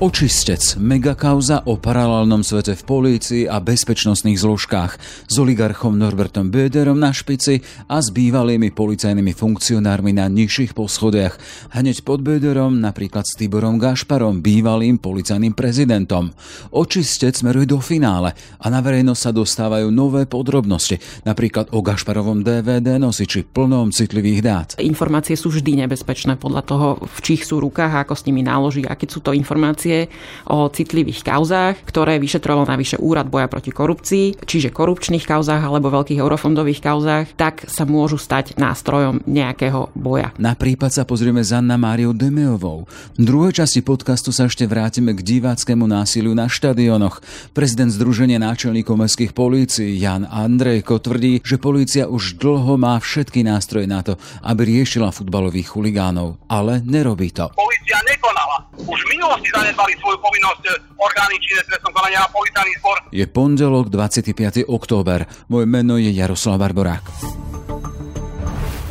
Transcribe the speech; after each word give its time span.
Očistec, 0.00 0.80
megakauza 0.80 1.60
o 1.68 1.76
paralelnom 1.76 2.40
svete 2.40 2.72
v 2.72 2.88
polícii 2.88 3.44
a 3.44 3.60
bezpečnostných 3.60 4.40
zložkách 4.40 4.96
s 5.28 5.34
oligarchom 5.36 5.92
Norbertom 5.92 6.48
Böderom 6.48 6.96
na 6.96 7.12
špici 7.12 7.60
a 7.84 8.00
s 8.00 8.08
bývalými 8.08 8.72
policajnými 8.72 9.36
funkcionármi 9.36 10.16
na 10.16 10.24
nižších 10.32 10.72
poschodiach. 10.72 11.36
Hneď 11.76 12.00
pod 12.08 12.24
Böderom 12.24 12.80
napríklad 12.80 13.28
s 13.28 13.36
Tiborom 13.36 13.76
Gašparom, 13.76 14.40
bývalým 14.40 14.96
policajným 14.96 15.52
prezidentom. 15.52 16.32
Očistec 16.72 17.36
smeruje 17.36 17.68
do 17.68 17.84
finále 17.84 18.32
a 18.56 18.72
na 18.72 18.80
verejnosť 18.80 19.20
sa 19.20 19.36
dostávajú 19.36 19.92
nové 19.92 20.24
podrobnosti, 20.24 20.96
napríklad 21.28 21.76
o 21.76 21.84
Gašparovom 21.84 22.40
DVD 22.40 22.96
nosiči 22.96 23.44
plnom 23.44 23.92
citlivých 23.92 24.40
dát. 24.40 24.68
Informácie 24.80 25.36
sú 25.36 25.52
vždy 25.52 25.84
nebezpečné 25.84 26.40
podľa 26.40 26.62
toho, 26.64 26.88
v 27.04 27.18
čích 27.20 27.44
sú 27.44 27.60
rukách 27.60 28.08
ako 28.08 28.16
s 28.16 28.24
nimi 28.24 28.40
náloží, 28.40 28.88
aké 28.88 29.04
sú 29.04 29.20
to 29.20 29.36
informácie 29.36 29.89
informácie 29.90 30.06
o 30.46 30.66
citlivých 30.70 31.22
kauzách, 31.22 31.74
ktoré 31.86 32.18
vyšetroval 32.18 32.66
navyše 32.66 32.98
Úrad 32.98 33.30
boja 33.30 33.46
proti 33.46 33.70
korupcii, 33.70 34.42
čiže 34.42 34.74
korupčných 34.74 35.22
kauzách 35.26 35.62
alebo 35.62 35.90
veľkých 35.90 36.18
eurofondových 36.18 36.82
kauzách, 36.82 37.26
tak 37.38 37.66
sa 37.70 37.86
môžu 37.86 38.18
stať 38.18 38.58
nástrojom 38.58 39.22
nejakého 39.26 39.94
boja. 39.94 40.34
Na 40.42 40.58
prípad 40.58 40.90
sa 40.90 41.02
pozrieme 41.06 41.42
za 41.46 41.62
Anna 41.62 41.78
Máriou 41.78 42.10
Demeovou. 42.10 42.90
V 43.14 43.22
druhej 43.22 43.62
časti 43.62 43.82
podcastu 43.84 44.34
sa 44.34 44.50
ešte 44.50 44.66
vrátime 44.66 45.14
k 45.14 45.22
diváckému 45.22 45.86
násiliu 45.86 46.34
na 46.34 46.50
štadionoch. 46.50 47.22
Prezident 47.54 47.94
Združenia 47.94 48.42
náčelníkov 48.42 48.98
mestských 48.98 49.30
polícií 49.30 50.02
Jan 50.02 50.26
Andrejko 50.26 50.98
tvrdí, 50.98 51.38
že 51.46 51.62
polícia 51.62 52.10
už 52.10 52.42
dlho 52.42 52.74
má 52.74 52.98
všetky 52.98 53.46
nástroje 53.46 53.86
na 53.86 54.02
to, 54.02 54.18
aby 54.42 54.66
riešila 54.66 55.14
futbalových 55.14 55.70
chuligánov, 55.78 56.42
ale 56.50 56.82
nerobí 56.82 57.30
to. 57.30 57.52
Polícia 57.54 57.98
nekonala. 58.08 58.66
Už 58.80 58.98
v 59.06 59.08
minulosti 59.14 59.48
zanedbala 59.52 59.79
zanedbali 59.80 59.96
svoju 59.96 60.18
povinnosť 60.20 60.62
e, 60.68 60.70
orgány 61.00 61.34
činné 61.40 61.62
trestnom 61.64 61.92
konania 61.96 62.20
a 62.20 62.28
policajný 62.28 62.72
zbor. 62.84 62.96
Je 63.08 63.24
pondelok 63.24 63.86
25. 63.88 64.68
október. 64.68 65.24
Moje 65.48 65.64
meno 65.64 65.96
je 65.96 66.12
Jaroslav 66.12 66.60
Barborák. 66.60 67.04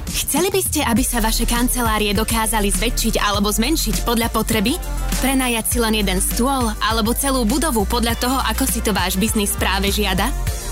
Chceli 0.10 0.50
by 0.50 0.62
ste, 0.62 0.82
aby 0.82 1.06
sa 1.06 1.22
vaše 1.22 1.45
kancelárie 1.45 2.14
dokázali 2.17 2.73
zväčšiť 2.73 3.22
alebo 3.22 3.54
zmenšiť 3.54 4.02
podľa 4.02 4.34
potreby? 4.34 4.73
Prenajať 5.22 5.66
si 5.70 5.78
len 5.78 5.94
jeden 5.94 6.20
stôl 6.22 6.73
alebo 6.82 7.14
celú 7.14 7.45
budovu 7.45 7.86
podľa 7.86 8.17
toho, 8.17 8.38
ako 8.50 8.66
si 8.66 8.82
to 8.82 8.90
váš 8.90 9.17
biznis 9.22 9.54
práve 9.58 9.94
žiada? 9.94 10.30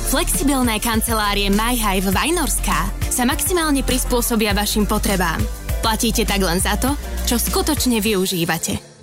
Flexibilné 0.10 0.82
kancelárie 0.82 1.54
MyHive 1.54 2.10
Vajnorská 2.10 2.80
sa 3.14 3.24
maximálne 3.30 3.86
prispôsobia 3.86 4.58
vašim 4.58 4.90
potrebám. 4.90 5.42
Platíte 5.86 6.26
tak 6.26 6.42
len 6.42 6.58
za 6.58 6.74
to, 6.78 6.98
čo 7.30 7.38
skutočne 7.38 8.02
využívate. 8.02 8.97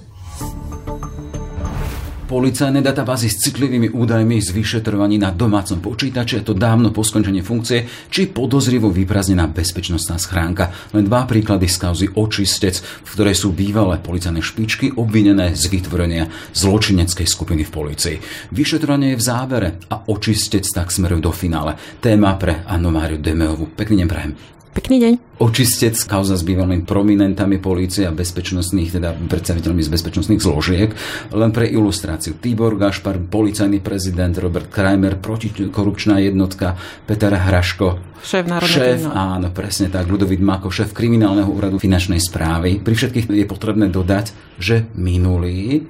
Policajné 2.34 2.82
databázy 2.82 3.30
s 3.30 3.46
citlivými 3.46 3.94
údajmi 3.94 4.42
z 4.42 4.50
vyšetrovaní 4.50 5.22
na 5.22 5.30
domácom 5.30 5.78
počítači, 5.78 6.42
to 6.42 6.50
dávno 6.50 6.90
po 6.90 7.06
skončení 7.06 7.46
funkcie, 7.46 7.86
či 8.10 8.26
podozrivo 8.26 8.90
vyprázdnená 8.90 9.46
bezpečnostná 9.46 10.18
schránka. 10.18 10.74
Len 10.90 11.06
dva 11.06 11.30
príklady 11.30 11.70
z 11.70 11.78
kauzy 11.78 12.06
Očistec, 12.10 12.82
v 12.82 13.10
ktorej 13.14 13.38
sú 13.38 13.54
bývalé 13.54 14.02
policajné 14.02 14.42
špičky 14.42 14.98
obvinené 14.98 15.54
z 15.54 15.62
vytvorenia 15.70 16.26
zločineckej 16.50 17.22
skupiny 17.22 17.62
v 17.62 17.70
policii. 17.70 18.16
Vyšetrovanie 18.50 19.14
je 19.14 19.20
v 19.22 19.26
závere 19.30 19.68
a 19.94 20.02
Očistec 20.10 20.66
tak 20.66 20.90
smerujú 20.90 21.30
do 21.30 21.30
finále. 21.30 21.78
Téma 22.02 22.34
pre 22.34 22.66
Annu 22.66 22.90
Máriu 22.90 23.22
Demeovu. 23.22 23.70
Pekný 23.78 24.02
deň 24.02 24.08
prajem. 24.10 24.34
Pekný 24.74 24.98
deň. 24.98 25.38
Očistec, 25.38 25.94
kauza 26.10 26.34
s 26.34 26.42
bývalými 26.42 26.82
prominentami 26.82 27.62
polície 27.62 28.02
a 28.02 28.10
bezpečnostných, 28.10 28.98
teda 28.98 29.14
predstaviteľmi 29.14 29.86
z 29.86 29.86
bezpečnostných 29.86 30.42
zložiek. 30.42 30.90
Len 31.30 31.50
pre 31.54 31.70
ilustráciu. 31.70 32.34
Tibor 32.42 32.74
Gašpar, 32.74 33.22
policajný 33.22 33.78
prezident, 33.78 34.34
Robert 34.34 34.74
Kramer, 34.74 35.22
protikorupčná 35.22 36.18
jednotka, 36.18 36.74
Peter 37.06 37.30
Hraško. 37.30 38.18
Šéf 38.18 38.50
Šéf, 38.66 39.06
áno, 39.14 39.54
presne 39.54 39.94
tak. 39.94 40.10
Ludovít 40.10 40.42
Mako, 40.42 40.74
šéf 40.74 40.90
kriminálneho 40.90 41.54
úradu 41.54 41.78
finančnej 41.78 42.18
správy. 42.18 42.82
Pri 42.82 42.98
všetkých 42.98 43.30
je 43.30 43.46
potrebné 43.46 43.86
dodať, 43.94 44.58
že 44.58 44.90
minulý 44.98 45.86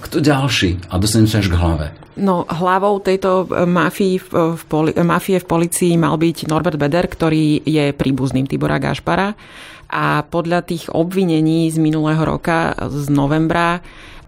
kto 0.00 0.20
ďalší? 0.20 0.92
A 0.92 1.00
dostanem 1.00 1.28
sa 1.28 1.40
až 1.40 1.48
k 1.48 1.56
hlave. 1.56 1.86
No, 2.12 2.44
hlavou 2.44 3.00
tejto 3.00 3.48
e, 3.48 3.64
mafii 3.64 4.20
v, 4.20 4.28
v 4.52 4.62
poli, 4.68 4.90
mafie 5.00 5.40
v 5.40 5.48
policii 5.48 5.96
mal 5.96 6.20
byť 6.20 6.44
Norbert 6.44 6.76
Beder, 6.76 7.08
ktorý 7.08 7.64
je 7.64 7.96
príbuzným 7.96 8.44
Tibora 8.44 8.76
Gašpara. 8.76 9.32
A 9.92 10.24
podľa 10.24 10.64
tých 10.64 10.88
obvinení 10.92 11.68
z 11.68 11.76
minulého 11.80 12.20
roka, 12.24 12.72
z 12.88 13.12
novembra, 13.12 13.80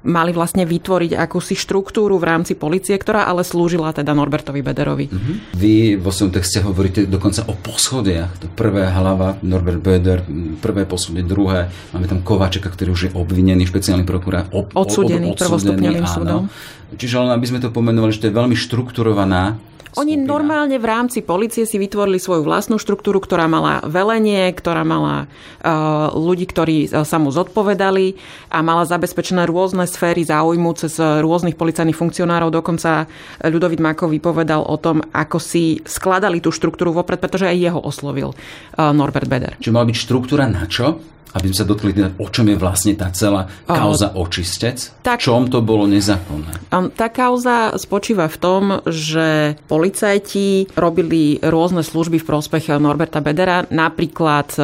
mali 0.05 0.31
vlastne 0.37 0.69
vytvoriť 0.69 1.17
akúsi 1.17 1.57
štruktúru 1.57 2.21
v 2.21 2.29
rámci 2.29 2.53
policie, 2.55 2.95
ktorá 2.95 3.25
ale 3.25 3.43
slúžila 3.43 3.91
teda 3.97 4.13
Norbertovi 4.13 4.61
Bederovi. 4.61 5.07
Mm-hmm. 5.09 5.35
Vy 5.57 5.97
vo 5.97 6.13
svojom 6.13 6.33
texte 6.37 6.61
hovoríte 6.61 7.09
dokonca 7.09 7.49
o 7.49 7.57
poschodiach. 7.57 8.45
To 8.45 8.47
prvé 8.53 8.93
hlava, 8.93 9.41
Norbert 9.41 9.81
Beder, 9.81 10.21
prvé 10.61 10.85
poschodie, 10.85 11.25
druhé. 11.25 11.73
Máme 11.97 12.07
tam 12.07 12.21
Kovačeka, 12.21 12.69
ktorý 12.69 12.89
už 12.93 13.03
je 13.09 13.11
obvinený, 13.17 13.65
špeciálny 13.65 14.05
prokurár. 14.05 14.53
Ob, 14.53 14.71
odsudený, 14.77 15.33
ob, 15.33 15.41
prvostupňovým 15.41 16.07
súdom. 16.07 16.53
Čiže 16.95 17.25
len 17.25 17.33
aby 17.35 17.47
sme 17.49 17.59
to 17.59 17.75
pomenovali, 17.75 18.15
že 18.15 18.23
to 18.23 18.29
je 18.31 18.39
veľmi 18.39 18.55
štrukturovaná 18.55 19.59
oni 19.97 20.15
skupina. 20.19 20.29
normálne 20.29 20.77
v 20.77 20.87
rámci 20.87 21.23
policie 21.23 21.65
si 21.65 21.79
vytvorili 21.79 22.19
svoju 22.19 22.43
vlastnú 22.43 22.77
štruktúru, 22.77 23.23
ktorá 23.23 23.47
mala 23.47 23.81
velenie, 23.87 24.51
ktorá 24.53 24.83
mala 24.83 25.27
uh, 25.27 26.11
ľudí, 26.15 26.45
ktorí 26.51 26.91
uh, 26.91 27.07
sa 27.07 27.17
mu 27.23 27.31
zodpovedali 27.31 28.19
a 28.51 28.61
mala 28.61 28.85
zabezpečené 28.85 29.47
rôzne 29.47 29.87
sféry 29.87 30.27
záujmu 30.27 30.71
cez 30.77 30.99
rôznych 30.99 31.55
policajných 31.55 31.97
funkcionárov. 31.97 32.51
Dokonca 32.51 33.07
Ľudovit 33.43 33.81
Mákov 33.81 34.11
vypovedal 34.13 34.63
o 34.67 34.77
tom, 34.77 35.03
ako 35.15 35.39
si 35.39 35.81
skladali 35.87 36.43
tú 36.43 36.51
štruktúru 36.51 36.93
vopred, 36.95 37.23
pretože 37.23 37.49
aj 37.49 37.57
jeho 37.57 37.81
oslovil 37.81 38.35
uh, 38.35 38.91
Norbert 38.93 39.31
Beder. 39.31 39.55
Čiže 39.59 39.75
mala 39.75 39.89
byť 39.89 39.99
štruktúra 39.99 40.47
na 40.51 40.67
čo? 40.69 41.15
Aby 41.35 41.51
sme 41.51 41.57
sa 41.59 41.67
dotkli, 41.67 41.91
teda, 41.91 42.15
o 42.23 42.31
čom 42.31 42.47
je 42.47 42.55
vlastne 42.55 42.95
tá 42.95 43.11
celá 43.11 43.51
kauza 43.67 44.15
očistec? 44.15 45.03
Tak, 45.03 45.19
čom 45.19 45.51
to 45.51 45.59
bolo 45.67 45.91
nezákonné? 45.91 46.71
Tá 46.95 47.11
kauza 47.11 47.75
spočíva 47.75 48.31
v 48.31 48.39
tom, 48.39 48.63
že 48.87 49.59
policajti 49.67 50.71
robili 50.79 51.43
rôzne 51.43 51.83
služby 51.83 52.23
v 52.23 52.29
prospech 52.29 52.79
Norberta 52.79 53.19
Bedera. 53.19 53.67
Napríklad 53.67 54.55
e, 54.55 54.61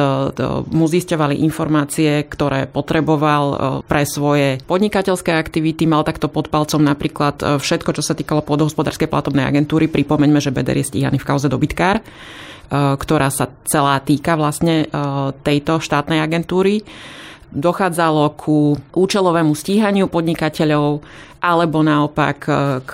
mu 0.71 0.87
zisťovali 0.87 1.43
informácie, 1.43 2.23
ktoré 2.23 2.71
potreboval 2.71 3.43
e, 3.51 3.55
pre 3.83 4.07
svoje 4.07 4.63
podnikateľské 4.63 5.35
aktivity. 5.35 5.83
Mal 5.83 6.07
takto 6.07 6.31
pod 6.31 6.47
palcom 6.47 6.79
napríklad 6.79 7.35
e, 7.43 7.45
všetko, 7.59 7.99
čo 7.99 8.03
sa 8.03 8.15
týkalo 8.15 8.47
podhospodárskej 8.47 9.11
platobnej 9.11 9.43
agentúry. 9.43 9.91
Pripomeňme, 9.91 10.39
že 10.39 10.55
Beder 10.55 10.79
je 10.79 10.87
stíhaný 10.87 11.19
v 11.19 11.27
kauze 11.27 11.51
dobytkár. 11.51 11.99
E, 12.71 12.95
ktorá 12.95 13.27
sa 13.27 13.51
celá 13.67 13.99
týka 13.99 14.39
vlastne 14.39 14.87
e, 14.87 14.95
tejto 15.43 15.83
štátnej 15.83 16.23
agentúry. 16.23 16.87
Dochádzalo 17.51 18.39
ku 18.39 18.79
účelovému 18.95 19.51
stíhaniu 19.51 20.07
podnikateľov 20.07 21.03
alebo 21.43 21.83
naopak 21.83 22.39
e, 22.47 22.51
k 22.87 22.91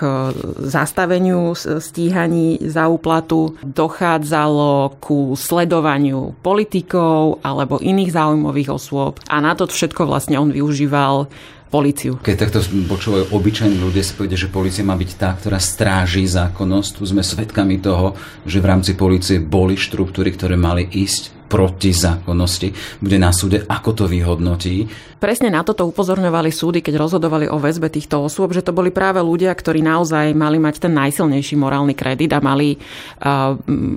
zastaveniu 0.66 1.54
stíhaní 1.54 2.58
za 2.66 2.90
úplatu. 2.90 3.54
Dochádzalo 3.62 4.98
ku 4.98 5.38
sledovaniu 5.38 6.34
politikov 6.42 7.38
alebo 7.46 7.78
iných 7.78 8.18
záujmových 8.18 8.74
osôb 8.74 9.22
a 9.30 9.38
na 9.38 9.54
to 9.54 9.70
všetko 9.70 10.10
vlastne 10.10 10.42
on 10.42 10.50
využíval 10.50 11.30
policiu. 11.68 12.16
Keď 12.20 12.36
takto 12.36 12.58
počúvajú 12.64 13.30
obyčajní 13.30 13.76
ľudia, 13.76 14.00
si 14.00 14.16
povedia, 14.16 14.40
že 14.40 14.48
policia 14.48 14.84
má 14.84 14.96
byť 14.96 15.10
tá, 15.14 15.36
ktorá 15.36 15.60
stráži 15.60 16.24
zákonnosť. 16.24 16.90
Tu 16.98 17.02
sme 17.04 17.20
svedkami 17.20 17.78
toho, 17.78 18.16
že 18.48 18.58
v 18.58 18.68
rámci 18.68 18.96
policie 18.96 19.38
boli 19.38 19.76
štruktúry, 19.76 20.32
ktoré 20.32 20.56
mali 20.56 20.88
ísť 20.88 21.38
proti 21.48 21.96
zákonnosti. 21.96 23.00
Bude 23.00 23.16
na 23.16 23.32
súde, 23.32 23.64
ako 23.64 23.90
to 23.96 24.04
vyhodnotí. 24.04 24.84
Presne 25.16 25.48
na 25.48 25.64
toto 25.64 25.88
upozorňovali 25.88 26.52
súdy, 26.52 26.84
keď 26.84 27.00
rozhodovali 27.00 27.48
o 27.48 27.56
väzbe 27.58 27.88
týchto 27.88 28.20
osôb, 28.20 28.52
že 28.52 28.62
to 28.62 28.76
boli 28.76 28.92
práve 28.92 29.18
ľudia, 29.18 29.50
ktorí 29.50 29.80
naozaj 29.80 30.36
mali 30.36 30.60
mať 30.60 30.86
ten 30.86 30.92
najsilnejší 30.94 31.56
morálny 31.56 31.96
kredit 31.96 32.30
a 32.36 32.44
mali 32.44 32.76
uh, 32.76 33.56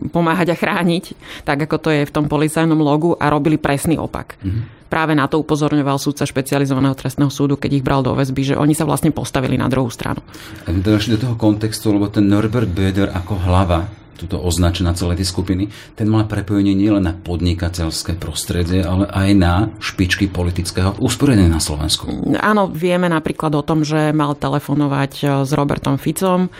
pomáhať 0.09 0.55
a 0.55 0.57
chrániť, 0.57 1.05
tak 1.43 1.67
ako 1.67 1.77
to 1.77 1.89
je 1.91 2.07
v 2.07 2.15
tom 2.15 2.25
policajnom 2.25 2.79
logu 2.79 3.13
a 3.19 3.29
robili 3.29 3.59
presný 3.59 3.99
opak. 3.99 4.39
Mm-hmm 4.41 4.80
práve 4.91 5.15
na 5.15 5.31
to 5.31 5.39
upozorňoval 5.39 5.95
súdca 5.95 6.27
špecializovaného 6.27 6.91
trestného 6.99 7.31
súdu, 7.31 7.55
keď 7.55 7.79
ich 7.79 7.85
bral 7.87 8.03
do 8.03 8.11
väzby, 8.11 8.51
že 8.51 8.59
oni 8.59 8.75
sa 8.75 8.83
vlastne 8.83 9.15
postavili 9.15 9.55
na 9.55 9.71
druhú 9.71 9.87
stranu. 9.87 10.19
A 10.67 10.75
došli 10.75 11.15
do 11.15 11.31
toho 11.31 11.35
kontextu, 11.39 11.95
lebo 11.95 12.11
ten 12.11 12.27
Norbert 12.27 12.67
Böder 12.67 13.07
ako 13.15 13.39
hlava 13.39 14.01
túto 14.21 14.37
označená 14.37 14.93
celé 14.93 15.17
tie 15.17 15.25
skupiny, 15.25 15.73
ten 15.97 16.05
mal 16.05 16.29
prepojenie 16.29 16.77
nielen 16.77 17.01
na 17.01 17.17
podnikateľské 17.17 18.21
prostredie, 18.21 18.85
ale 18.85 19.09
aj 19.09 19.29
na 19.33 19.53
špičky 19.81 20.29
politického 20.29 20.93
usporiadania 21.01 21.57
na 21.57 21.57
Slovensku. 21.57 22.37
Áno, 22.37 22.69
vieme 22.69 23.09
napríklad 23.09 23.49
o 23.57 23.65
tom, 23.65 23.81
že 23.81 24.13
mal 24.13 24.37
telefonovať 24.37 25.41
s 25.41 25.49
Robertom 25.57 25.97
Ficom, 25.97 26.53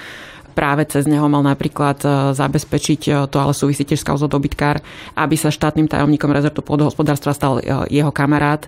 práve 0.52 0.86
cez 0.86 1.08
neho 1.08 1.26
mal 1.26 1.42
napríklad 1.42 1.98
e, 2.04 2.08
zabezpečiť, 2.36 3.32
to 3.32 3.38
ale 3.40 3.56
súvisí 3.56 3.88
tiež 3.88 4.04
s 4.04 4.08
kauzou 4.08 4.28
dobytkár, 4.28 4.84
aby 5.16 5.36
sa 5.40 5.50
štátnym 5.50 5.88
tajomníkom 5.88 6.30
rezortu 6.30 6.62
pôdohospodárstva 6.62 7.36
stal 7.36 7.64
jeho 7.88 8.12
kamarát. 8.12 8.68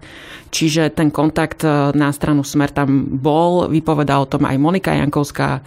Čiže 0.54 0.94
ten 0.94 1.10
kontakt 1.10 1.66
na 1.98 2.10
stranu 2.14 2.46
Smer 2.46 2.70
tam 2.70 3.10
bol, 3.10 3.68
vypovedal 3.68 4.26
o 4.26 4.30
tom 4.30 4.46
aj 4.46 4.58
Monika 4.62 4.94
Jankovská, 4.94 5.66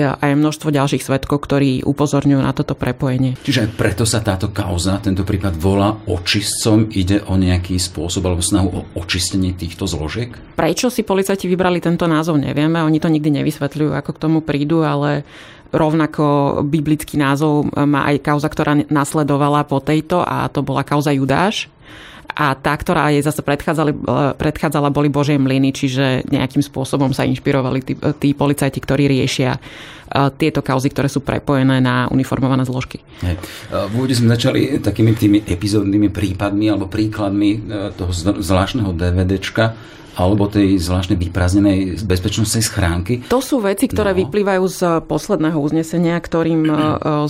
a 0.00 0.22
je 0.24 0.34
množstvo 0.40 0.72
ďalších 0.72 1.04
svetkov, 1.04 1.44
ktorí 1.44 1.84
upozorňujú 1.84 2.40
na 2.40 2.56
toto 2.56 2.72
prepojenie. 2.72 3.36
Čiže 3.44 3.68
aj 3.68 3.70
preto 3.76 4.04
sa 4.08 4.24
táto 4.24 4.48
kauza, 4.48 4.96
tento 5.04 5.20
prípad 5.28 5.52
volá 5.60 5.92
očistcom, 6.08 6.88
ide 6.96 7.20
o 7.28 7.36
nejaký 7.36 7.76
spôsob 7.76 8.24
alebo 8.24 8.40
snahu 8.40 8.68
o 8.72 8.80
očistenie 8.96 9.52
týchto 9.52 9.84
zložiek? 9.84 10.32
Prečo 10.56 10.88
si 10.88 11.04
policajti 11.04 11.44
vybrali 11.44 11.84
tento 11.84 12.08
názov, 12.08 12.40
nevieme. 12.40 12.80
Oni 12.80 12.96
to 12.96 13.12
nikdy 13.12 13.28
nevysvetľujú, 13.42 13.92
ako 13.92 14.10
k 14.16 14.22
tomu 14.22 14.38
prídu, 14.40 14.80
ale 14.80 15.28
rovnako 15.72 16.60
biblický 16.68 17.16
názov 17.16 17.68
má 17.72 18.08
aj 18.12 18.20
kauza, 18.20 18.48
ktorá 18.48 18.76
nasledovala 18.92 19.64
po 19.64 19.80
tejto 19.80 20.20
a 20.20 20.48
to 20.52 20.60
bola 20.60 20.84
kauza 20.84 21.12
Judáš 21.16 21.72
a 22.32 22.56
tá, 22.56 22.72
ktorá 22.74 23.12
jej 23.12 23.20
zase 23.20 23.44
predchádzali, 23.44 23.92
predchádzala, 24.40 24.88
boli 24.88 25.12
Božie 25.12 25.36
mlyny, 25.36 25.70
čiže 25.70 26.24
nejakým 26.28 26.64
spôsobom 26.64 27.12
sa 27.12 27.28
inšpirovali 27.28 27.80
tí, 27.84 27.94
tí 28.18 28.32
policajti, 28.32 28.80
ktorí 28.80 29.08
riešia 29.08 29.60
tieto 30.36 30.60
kauzy, 30.60 30.92
ktoré 30.92 31.08
sú 31.08 31.24
prepojené 31.24 31.80
na 31.80 32.04
uniformované 32.12 32.68
zložky. 32.68 33.00
Hej. 33.24 33.40
V 33.72 33.92
úvode 33.96 34.12
sme 34.12 34.36
začali 34.36 34.76
takými 34.84 35.12
tými 35.16 35.38
epizódnymi 35.40 36.12
prípadmi 36.12 36.68
alebo 36.68 36.84
príkladmi 36.84 37.50
e, 37.56 37.58
toho 37.96 38.12
zvláštneho 38.36 38.92
DVDčka, 38.92 39.72
alebo 40.12 40.44
tej 40.44 40.76
zvláštnej 40.76 41.16
vyprázdnenej 41.16 42.04
bezpečnostnej 42.04 42.60
schránky. 42.60 43.24
To 43.32 43.40
sú 43.40 43.64
veci, 43.64 43.88
ktoré 43.88 44.12
no. 44.12 44.18
vyplývajú 44.24 44.64
z 44.68 44.80
posledného 45.08 45.56
uznesenia, 45.56 46.20
ktorým 46.20 46.62
e, 46.68 46.76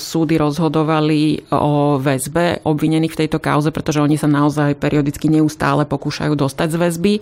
súdy 0.02 0.34
rozhodovali 0.34 1.46
o 1.54 2.02
väzbe 2.02 2.66
obvinených 2.66 3.14
v 3.14 3.20
tejto 3.26 3.38
kauze, 3.38 3.70
pretože 3.70 4.02
oni 4.02 4.18
sa 4.18 4.26
naozaj 4.26 4.74
periodicky 4.82 5.30
neustále 5.30 5.86
pokúšajú 5.86 6.34
dostať 6.34 6.68
z 6.74 6.76
väzby. 6.82 7.12
E, 7.18 7.20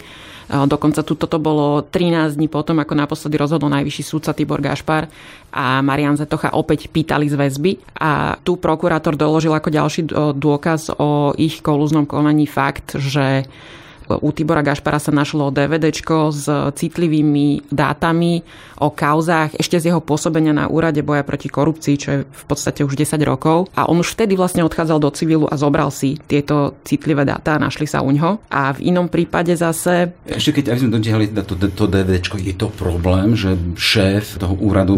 dokonca 0.64 1.04
tu 1.04 1.12
toto 1.12 1.36
bolo 1.36 1.84
13 1.84 2.40
dní 2.40 2.48
potom, 2.48 2.80
ako 2.80 2.96
naposledy 2.96 3.36
rozhodol 3.36 3.68
najvyšší 3.68 4.04
súdca 4.04 4.32
Tibor 4.32 4.64
Gašpar 4.64 5.12
a 5.52 5.84
Marian 5.84 6.16
Zetocha 6.16 6.56
opäť 6.56 6.88
pýtali 6.88 7.28
z 7.28 7.36
väzby 7.36 8.00
a 8.00 8.40
tu 8.40 8.56
prokurátor 8.56 9.12
doložil 9.12 9.52
ako 9.52 9.68
ďalší 9.68 10.00
dôkaz 10.40 10.96
o 10.96 11.36
ich 11.36 11.60
kolúznom 11.60 12.08
konaní 12.08 12.48
fakt, 12.48 12.96
že 12.96 13.44
u 14.18 14.34
Tibora 14.34 14.66
Gašpara 14.66 14.98
sa 14.98 15.14
našlo 15.14 15.54
DVDčko 15.54 16.34
s 16.34 16.46
citlivými 16.74 17.70
dátami 17.70 18.42
o 18.80 18.88
kauzách 18.90 19.60
ešte 19.60 19.76
z 19.76 19.92
jeho 19.92 20.00
pôsobenia 20.00 20.56
na 20.56 20.66
úrade 20.66 21.04
boja 21.04 21.20
proti 21.22 21.52
korupcii, 21.52 21.94
čo 22.00 22.08
je 22.10 22.18
v 22.24 22.44
podstate 22.48 22.80
už 22.82 22.96
10 22.96 23.20
rokov. 23.22 23.68
A 23.76 23.86
on 23.86 24.00
už 24.00 24.16
vtedy 24.16 24.34
vlastne 24.34 24.64
odchádzal 24.64 24.98
do 24.98 25.12
civilu 25.12 25.44
a 25.46 25.60
zobral 25.60 25.92
si 25.92 26.16
tieto 26.16 26.80
citlivé 26.82 27.28
dáta 27.28 27.60
a 27.60 27.62
našli 27.62 27.84
sa 27.84 28.00
u 28.00 28.08
ňoho. 28.08 28.40
A 28.48 28.72
v 28.72 28.88
inom 28.88 29.12
prípade 29.12 29.52
zase... 29.52 30.16
Ešte 30.24 30.56
keď 30.56 30.80
sme 30.80 30.96
dotiahli 30.96 31.36
to, 31.44 31.54
to, 31.60 31.68
to 31.68 31.84
DVDčko, 31.84 32.40
je 32.40 32.56
to 32.56 32.72
problém, 32.72 33.36
že 33.36 33.52
šéf 33.76 34.40
toho 34.40 34.56
úradu, 34.56 34.96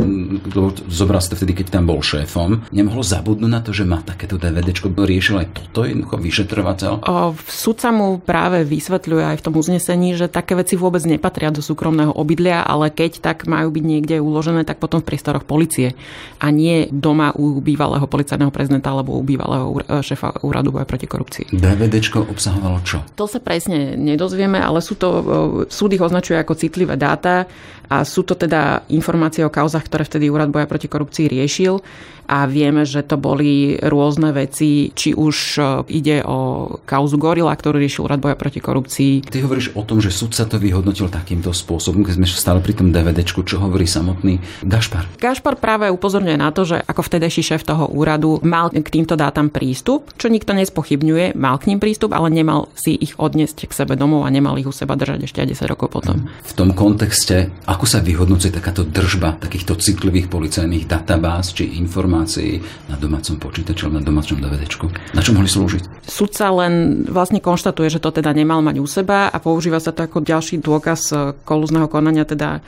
zobral 0.86 1.18
ste 1.18 1.34
vtedy, 1.34 1.58
keď 1.58 1.82
tam 1.82 1.90
bol 1.90 1.98
šéfom, 1.98 2.70
nemohol 2.70 3.02
zabudnúť 3.02 3.50
na 3.50 3.58
to, 3.58 3.74
že 3.74 3.82
má 3.82 3.98
takéto 4.06 4.38
DVDčko, 4.38 4.94
riešil 4.94 5.42
aj 5.42 5.48
toto 5.58 5.82
jednoducho 5.82 6.22
vyšetrovateľ? 6.22 6.92
O, 7.02 7.34
sudca 7.50 7.90
mu 7.90 8.22
práve 8.22 8.62
vysvetlil, 8.62 9.01
vysvetľuje 9.02 9.34
aj 9.34 9.38
v 9.42 9.44
tom 9.50 9.54
uznesení, 9.58 10.14
že 10.14 10.30
také 10.30 10.54
veci 10.54 10.78
vôbec 10.78 11.02
nepatria 11.02 11.50
do 11.50 11.58
súkromného 11.58 12.14
obydlia, 12.14 12.62
ale 12.62 12.94
keď 12.94 13.18
tak 13.18 13.50
majú 13.50 13.74
byť 13.74 13.82
niekde 13.82 14.16
uložené, 14.22 14.62
tak 14.62 14.78
potom 14.78 15.02
v 15.02 15.10
priestoroch 15.10 15.42
policie 15.42 15.98
a 16.38 16.54
nie 16.54 16.86
doma 16.94 17.34
u 17.34 17.58
bývalého 17.58 18.06
policajného 18.06 18.54
prezidenta 18.54 18.94
alebo 18.94 19.18
u 19.18 19.22
bývalého 19.26 19.82
e, 19.82 20.06
šéfa 20.06 20.46
úradu 20.46 20.70
boja 20.70 20.86
proti 20.86 21.10
korupcii. 21.10 21.50
DVDčko 21.50 22.30
obsahovalo 22.30 22.78
čo? 22.86 23.02
To 23.18 23.26
sa 23.26 23.42
presne 23.42 23.98
nedozvieme, 23.98 24.62
ale 24.62 24.78
sú 24.78 24.94
to, 24.94 25.08
e, 25.10 25.22
súd 25.66 25.98
ich 25.98 26.02
označuje 26.02 26.38
ako 26.38 26.54
citlivé 26.54 26.94
dáta 26.94 27.50
a 27.90 28.06
sú 28.06 28.22
to 28.22 28.38
teda 28.38 28.86
informácie 28.94 29.42
o 29.42 29.50
kauzach, 29.50 29.82
ktoré 29.84 30.06
vtedy 30.06 30.30
úrad 30.30 30.54
boja 30.54 30.70
proti 30.70 30.86
korupcii 30.86 31.26
riešil 31.26 31.82
a 32.30 32.46
vieme, 32.46 32.86
že 32.86 33.02
to 33.02 33.18
boli 33.18 33.76
rôzne 33.82 34.30
veci, 34.30 34.94
či 34.94 35.10
už 35.12 35.36
e, 35.58 35.62
ide 35.90 36.22
o 36.22 36.70
kauzu 36.86 37.18
Gorila, 37.18 37.52
ktorú 37.52 37.82
riešil 37.82 38.06
úrad 38.06 38.22
boja 38.22 38.38
proti 38.38 38.62
korupcii. 38.62 38.91
Ty 38.98 39.38
hovoríš 39.46 39.72
o 39.78 39.82
tom, 39.86 40.04
že 40.04 40.12
súd 40.12 40.36
sa 40.36 40.44
to 40.44 40.60
vyhodnotil 40.60 41.08
takýmto 41.08 41.54
spôsobom, 41.54 42.04
keď 42.04 42.20
sme 42.20 42.26
stále 42.28 42.60
pri 42.60 42.76
tom 42.76 42.92
DVDčku, 42.92 43.46
čo 43.48 43.62
hovorí 43.62 43.88
samotný 43.88 44.42
Gašpar. 44.66 45.08
Gašpar 45.16 45.56
práve 45.56 45.88
upozorňuje 45.88 46.36
na 46.36 46.52
to, 46.52 46.68
že 46.68 46.84
ako 46.84 47.00
vtedajší 47.06 47.42
šéf 47.54 47.62
toho 47.64 47.88
úradu 47.88 48.42
mal 48.44 48.68
k 48.68 48.88
týmto 48.88 49.16
dátam 49.16 49.48
prístup, 49.48 50.12
čo 50.20 50.28
nikto 50.28 50.52
nespochybňuje, 50.52 51.38
mal 51.38 51.56
k 51.56 51.72
ním 51.72 51.80
prístup, 51.80 52.12
ale 52.12 52.28
nemal 52.28 52.68
si 52.76 52.92
ich 52.92 53.16
odniesť 53.16 53.70
k 53.70 53.72
sebe 53.72 53.96
domov 53.96 54.28
a 54.28 54.32
nemal 54.34 54.60
ich 54.60 54.68
u 54.68 54.74
seba 54.74 54.92
držať 54.98 55.24
ešte 55.24 55.40
aj 55.40 55.48
10 55.64 55.72
rokov 55.72 55.88
potom. 55.96 56.28
V 56.28 56.52
tom 56.52 56.76
kontexte, 56.76 57.48
ako 57.64 57.88
sa 57.88 58.04
vyhodnocuje 58.04 58.52
takáto 58.52 58.84
držba 58.84 59.40
takýchto 59.40 59.80
citlivých 59.80 60.28
policajných 60.28 60.84
databáz 60.84 61.56
či 61.56 61.80
informácií 61.80 62.02
informácií 62.02 62.58
na 62.90 62.96
domácom 62.98 63.36
počítači 63.38 63.86
alebo 63.86 64.02
na 64.02 64.04
domácom 64.04 64.36
DVDčku. 64.42 64.86
Na 65.14 65.22
čo 65.22 65.32
mohli 65.32 65.46
slúžiť? 65.46 66.02
Sudca 66.02 66.50
len 66.50 67.06
vlastne 67.06 67.38
konštatuje, 67.38 67.88
že 67.88 68.02
to 68.02 68.10
teda 68.10 68.34
nemal 68.34 68.58
mať 68.58 68.81
u 68.82 68.88
seba 68.90 69.30
a 69.30 69.38
používa 69.38 69.78
sa 69.78 69.94
to 69.94 70.02
ako 70.02 70.20
ďalší 70.20 70.58
dôkaz 70.58 71.00
e, 71.14 71.14
kolúzneho 71.46 71.86
konania, 71.86 72.26
teda 72.26 72.58
e, 72.58 72.60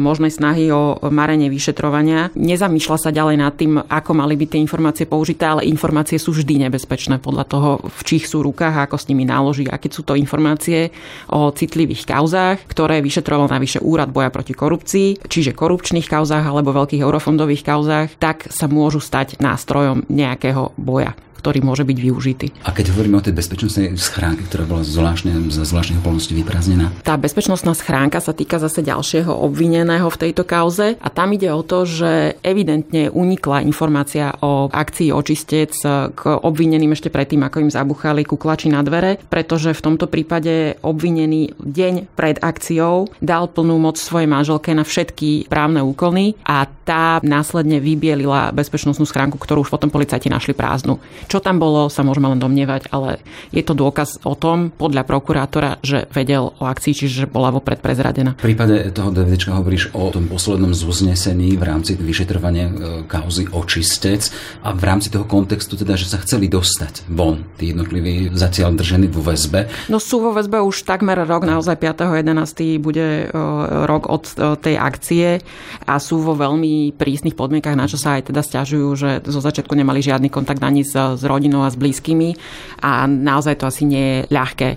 možnej 0.00 0.32
snahy 0.32 0.72
o 0.72 0.96
marenie 1.12 1.52
vyšetrovania. 1.52 2.32
Nezamýšľa 2.32 2.96
sa 2.96 3.10
ďalej 3.12 3.36
nad 3.36 3.52
tým, 3.54 3.76
ako 3.76 4.10
mali 4.16 4.40
byť 4.40 4.48
tie 4.48 4.60
informácie 4.64 5.04
použité, 5.04 5.44
ale 5.44 5.68
informácie 5.68 6.16
sú 6.16 6.32
vždy 6.32 6.66
nebezpečné 6.66 7.20
podľa 7.20 7.44
toho, 7.44 7.70
v 7.84 8.00
čích 8.02 8.24
sú 8.24 8.40
rukách 8.40 8.88
ako 8.88 8.96
s 8.96 9.08
nimi 9.12 9.28
náloží. 9.28 9.68
A 9.68 9.76
keď 9.76 9.90
sú 9.92 10.02
to 10.02 10.16
informácie 10.16 10.88
o 11.28 11.52
citlivých 11.52 12.08
kauzách, 12.08 12.64
ktoré 12.66 13.04
vyšetroval 13.04 13.52
navyše 13.52 13.84
úrad 13.84 14.08
boja 14.08 14.32
proti 14.32 14.56
korupcii, 14.56 15.28
čiže 15.28 15.52
korupčných 15.52 16.08
kauzách 16.08 16.48
alebo 16.48 16.72
veľkých 16.72 17.04
eurofondových 17.04 17.62
kauzách, 17.62 18.08
tak 18.16 18.48
sa 18.48 18.64
môžu 18.66 18.98
stať 18.98 19.36
nástrojom 19.38 20.08
nejakého 20.08 20.72
boja 20.80 21.12
ktorý 21.40 21.64
môže 21.64 21.88
byť 21.88 21.96
využitý. 21.96 22.46
A 22.68 22.76
keď 22.76 22.92
hovoríme 22.92 23.16
o 23.16 23.24
tej 23.24 23.32
bezpečnostnej 23.32 23.96
schránke, 23.96 24.44
ktorá 24.44 24.68
bola 24.68 24.84
zvláštne, 24.84 25.32
za 25.48 25.64
zvláštnych 25.64 26.04
okolností 26.04 26.36
vyprázdnená? 26.36 26.92
Tá 27.00 27.16
bezpečnostná 27.16 27.72
schránka 27.72 28.20
sa 28.20 28.36
týka 28.36 28.60
zase 28.60 28.84
ďalšieho 28.84 29.32
obvineného 29.32 30.12
v 30.12 30.20
tejto 30.20 30.44
kauze 30.44 31.00
a 31.00 31.08
tam 31.08 31.32
ide 31.32 31.48
o 31.48 31.64
to, 31.64 31.88
že 31.88 32.36
evidentne 32.44 33.08
unikla 33.08 33.64
informácia 33.64 34.36
o 34.44 34.68
akcii 34.68 35.08
očistec 35.16 35.72
k 36.12 36.20
obvineným 36.28 36.92
ešte 36.92 37.08
predtým, 37.08 37.40
ako 37.40 37.64
im 37.64 37.70
zabuchali 37.72 38.28
kuklači 38.28 38.68
na 38.68 38.84
dvere, 38.84 39.16
pretože 39.30 39.72
v 39.72 39.84
tomto 39.84 40.10
prípade 40.10 40.76
obvinený 40.84 41.56
deň 41.56 42.12
pred 42.12 42.36
akciou 42.42 43.08
dal 43.22 43.48
plnú 43.48 43.80
moc 43.80 43.96
svojej 43.96 44.28
manželke 44.28 44.74
na 44.76 44.84
všetky 44.84 45.48
právne 45.48 45.80
úkony 45.80 46.36
a 46.44 46.66
tá 46.66 47.22
následne 47.22 47.78
vybielila 47.78 48.50
bezpečnostnú 48.50 49.06
schránku, 49.06 49.38
ktorú 49.38 49.62
už 49.62 49.70
potom 49.70 49.88
policajti 49.88 50.26
našli 50.26 50.52
prázdnu. 50.58 50.98
Čo 51.30 51.38
tam 51.38 51.62
bolo, 51.62 51.86
sa 51.86 52.02
môžeme 52.02 52.26
len 52.26 52.42
domnievať, 52.42 52.90
ale 52.90 53.22
je 53.54 53.62
to 53.62 53.78
dôkaz 53.78 54.18
o 54.26 54.34
tom, 54.34 54.74
podľa 54.74 55.06
prokurátora, 55.06 55.78
že 55.78 56.10
vedel 56.10 56.50
o 56.50 56.66
akcii, 56.66 56.90
čiže 56.90 57.30
bola 57.30 57.54
vopred 57.54 57.78
prezradená. 57.78 58.34
V 58.34 58.50
prípade 58.50 58.90
toho 58.90 59.14
DVDčka 59.14 59.54
hovoríš 59.54 59.94
o 59.94 60.10
tom 60.10 60.26
poslednom 60.26 60.74
zuznesení 60.74 61.54
v 61.54 61.62
rámci 61.62 61.94
vyšetrovania 61.94 62.66
e, 62.66 62.74
kauzy 63.06 63.46
očistec 63.46 64.26
a 64.66 64.74
v 64.74 64.82
rámci 64.82 65.14
toho 65.14 65.22
kontextu 65.22 65.78
teda, 65.78 65.94
že 65.94 66.10
sa 66.10 66.18
chceli 66.18 66.50
dostať 66.50 67.06
von, 67.06 67.46
tí 67.54 67.70
jednotliví 67.70 68.34
zatiaľ 68.34 68.74
držení 68.74 69.06
vo 69.06 69.22
väzbe. 69.22 69.70
No 69.86 70.02
sú 70.02 70.18
vo 70.18 70.34
väzbe 70.34 70.58
už 70.58 70.82
takmer 70.82 71.14
rok, 71.30 71.46
naozaj 71.46 71.78
5.11. 71.78 72.82
bude 72.82 73.30
e, 73.30 73.38
rok 73.86 74.10
od 74.10 74.26
e, 74.34 74.58
tej 74.58 74.82
akcie 74.82 75.38
a 75.86 75.94
sú 76.02 76.26
vo 76.26 76.34
veľmi 76.34 76.98
prísnych 76.98 77.38
podmienkach, 77.38 77.78
na 77.78 77.86
čo 77.86 78.02
sa 78.02 78.18
aj 78.18 78.34
teda 78.34 78.42
stiažujú, 78.42 78.88
že 78.98 79.22
zo 79.30 79.38
začiatku 79.38 79.78
nemali 79.78 80.02
žiadny 80.02 80.26
kontakt 80.26 80.58
ani 80.66 80.82
s 80.82 81.19
s 81.20 81.24
rodinou 81.28 81.62
a 81.62 81.70
s 81.70 81.76
blízkymi 81.76 82.34
a 82.80 83.04
naozaj 83.04 83.60
to 83.60 83.68
asi 83.68 83.84
nie 83.84 84.00
je 84.00 84.18
ľahké 84.32 84.70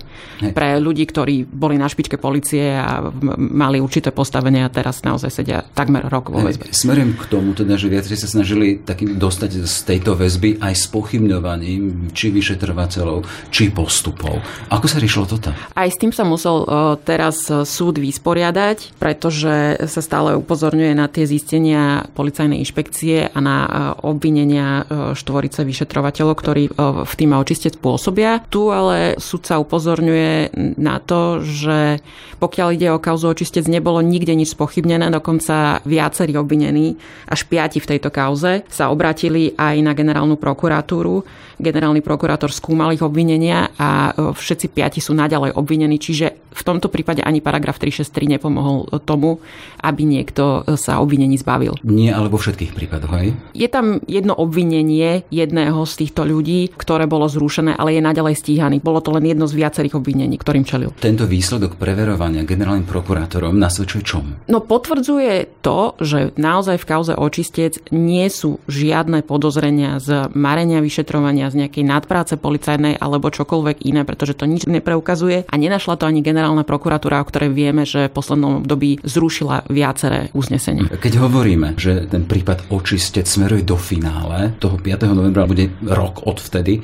Hej. 0.44 0.52
pre 0.52 0.76
ľudí, 0.76 1.08
ktorí 1.08 1.48
boli 1.48 1.80
na 1.80 1.88
špičke 1.88 2.20
policie 2.20 2.76
a 2.76 3.08
mali 3.40 3.80
určité 3.80 4.12
postavenie 4.12 4.60
a 4.60 4.68
teraz 4.68 5.00
naozaj 5.00 5.30
sedia 5.32 5.64
takmer 5.64 6.04
rok 6.12 6.28
vo 6.28 6.44
väzbe. 6.44 6.68
Smerujem 6.68 7.16
k 7.16 7.24
tomu, 7.32 7.56
teda, 7.56 7.80
že 7.80 7.88
viacerí 7.88 8.16
sa 8.20 8.28
snažili 8.28 8.84
takým 8.84 9.16
dostať 9.16 9.64
z 9.64 9.76
tejto 9.88 10.12
väzby 10.18 10.60
aj 10.60 10.74
s 10.76 10.84
pochybňovaním 10.92 12.12
či 12.12 12.28
vyšetrovateľov, 12.28 13.24
či 13.48 13.72
postupov. 13.72 14.44
Ako 14.68 14.86
sa 14.86 15.00
riešilo 15.00 15.24
toto? 15.24 15.54
Aj 15.54 15.88
s 15.88 15.96
tým 15.96 16.12
sa 16.12 16.26
musel 16.26 16.62
e, 16.62 16.66
teraz 17.02 17.48
súd 17.48 17.96
vysporiadať, 18.02 18.98
pretože 19.00 19.78
sa 19.86 20.00
stále 20.02 20.36
upozorňuje 20.36 20.92
na 20.92 21.06
tie 21.08 21.24
zistenia 21.24 22.06
policajnej 22.12 22.60
inšpekcie 22.60 23.30
a 23.30 23.38
na 23.40 23.56
e, 23.64 23.68
obvinenia 24.04 24.68
e, 24.68 24.82
štvorice 25.14 25.62
vyšetrovateľov 25.62 26.33
ktorí 26.34 26.74
v 26.78 27.14
týme 27.16 27.38
očistec 27.38 27.78
pôsobia. 27.78 28.42
Tu 28.50 28.68
ale 28.68 29.16
sudca 29.16 29.56
upozorňuje 29.62 30.52
na 30.76 30.98
to, 30.98 31.40
že 31.40 32.02
pokiaľ 32.42 32.68
ide 32.76 32.92
o 32.92 33.00
kauzu 33.00 33.32
očistec, 33.32 33.64
nebolo 33.70 34.04
nikde 34.04 34.36
nič 34.36 34.52
spochybnené, 34.52 35.08
dokonca 35.08 35.80
viacerí 35.88 36.36
obvinení, 36.36 36.98
až 37.30 37.46
piati 37.48 37.80
v 37.80 37.96
tejto 37.96 38.12
kauze, 38.12 38.66
sa 38.68 38.92
obratili 38.92 39.54
aj 39.56 39.80
na 39.80 39.96
generálnu 39.96 40.36
prokuratúru. 40.36 41.24
Generálny 41.54 42.02
prokurátor 42.02 42.50
skúmal 42.50 42.90
ich 42.92 43.00
obvinenia 43.00 43.70
a 43.78 44.10
všetci 44.12 44.74
piati 44.74 44.98
sú 44.98 45.14
naďalej 45.14 45.54
obvinení, 45.54 46.02
čiže 46.02 46.50
v 46.50 46.62
tomto 46.66 46.90
prípade 46.90 47.22
ani 47.22 47.38
paragraf 47.38 47.78
363 47.78 48.38
nepomohol 48.38 48.90
tomu, 49.06 49.38
aby 49.78 50.02
niekto 50.02 50.66
sa 50.74 50.98
obvinení 50.98 51.38
zbavil. 51.38 51.78
Nie, 51.86 52.10
alebo 52.10 52.36
vo 52.36 52.42
všetkých 52.42 52.74
prípadoch, 52.74 53.12
aj? 53.14 53.26
Je 53.54 53.70
tam 53.70 54.02
jedno 54.10 54.34
obvinenie 54.34 55.22
jedného 55.30 55.78
z 55.86 55.94
týchto 55.94 56.23
ľudí, 56.24 56.72
ktoré 56.74 57.04
bolo 57.04 57.28
zrušené, 57.28 57.76
ale 57.76 57.96
je 57.96 58.02
naďalej 58.02 58.34
stíhaný. 58.40 58.80
Bolo 58.80 59.04
to 59.04 59.12
len 59.12 59.28
jedno 59.28 59.44
z 59.44 59.54
viacerých 59.60 60.00
obvinení, 60.00 60.40
ktorým 60.40 60.64
čelil. 60.64 60.90
Tento 60.96 61.28
výsledok 61.28 61.76
preverovania 61.76 62.42
generálnym 62.48 62.88
prokurátorom 62.88 63.54
nasvedčuje 63.54 64.02
čom? 64.02 64.24
No 64.48 64.64
potvrdzuje 64.64 65.60
to, 65.60 65.94
že 66.00 66.32
naozaj 66.40 66.80
v 66.80 66.88
kauze 66.88 67.12
očistec 67.14 67.78
nie 67.92 68.26
sú 68.32 68.60
žiadne 68.66 69.20
podozrenia 69.26 70.00
z 70.00 70.30
marenia 70.32 70.80
vyšetrovania, 70.80 71.52
z 71.52 71.66
nejakej 71.66 71.84
nadpráce 71.84 72.34
policajnej 72.40 72.96
alebo 72.96 73.28
čokoľvek 73.28 73.84
iné, 73.84 74.06
pretože 74.06 74.38
to 74.38 74.48
nič 74.48 74.64
nepreukazuje 74.70 75.44
a 75.48 75.54
nenašla 75.54 75.98
to 75.98 76.08
ani 76.08 76.24
generálna 76.24 76.62
prokuratúra, 76.62 77.20
o 77.20 77.28
ktorej 77.28 77.50
vieme, 77.52 77.82
že 77.84 78.08
v 78.08 78.14
poslednom 78.14 78.64
období 78.64 79.02
zrušila 79.02 79.68
viaceré 79.68 80.30
uznesenia. 80.32 80.86
Keď 80.88 81.14
hovoríme, 81.18 81.74
že 81.76 82.06
ten 82.06 82.24
prípad 82.24 82.70
očistec 82.70 83.26
smeruje 83.26 83.66
do 83.66 83.74
finále, 83.74 84.54
toho 84.62 84.78
5. 84.78 85.10
novembra 85.10 85.48
bude 85.48 85.68
rok 85.82 86.13
od 86.22 86.40
vtedy, 86.40 86.82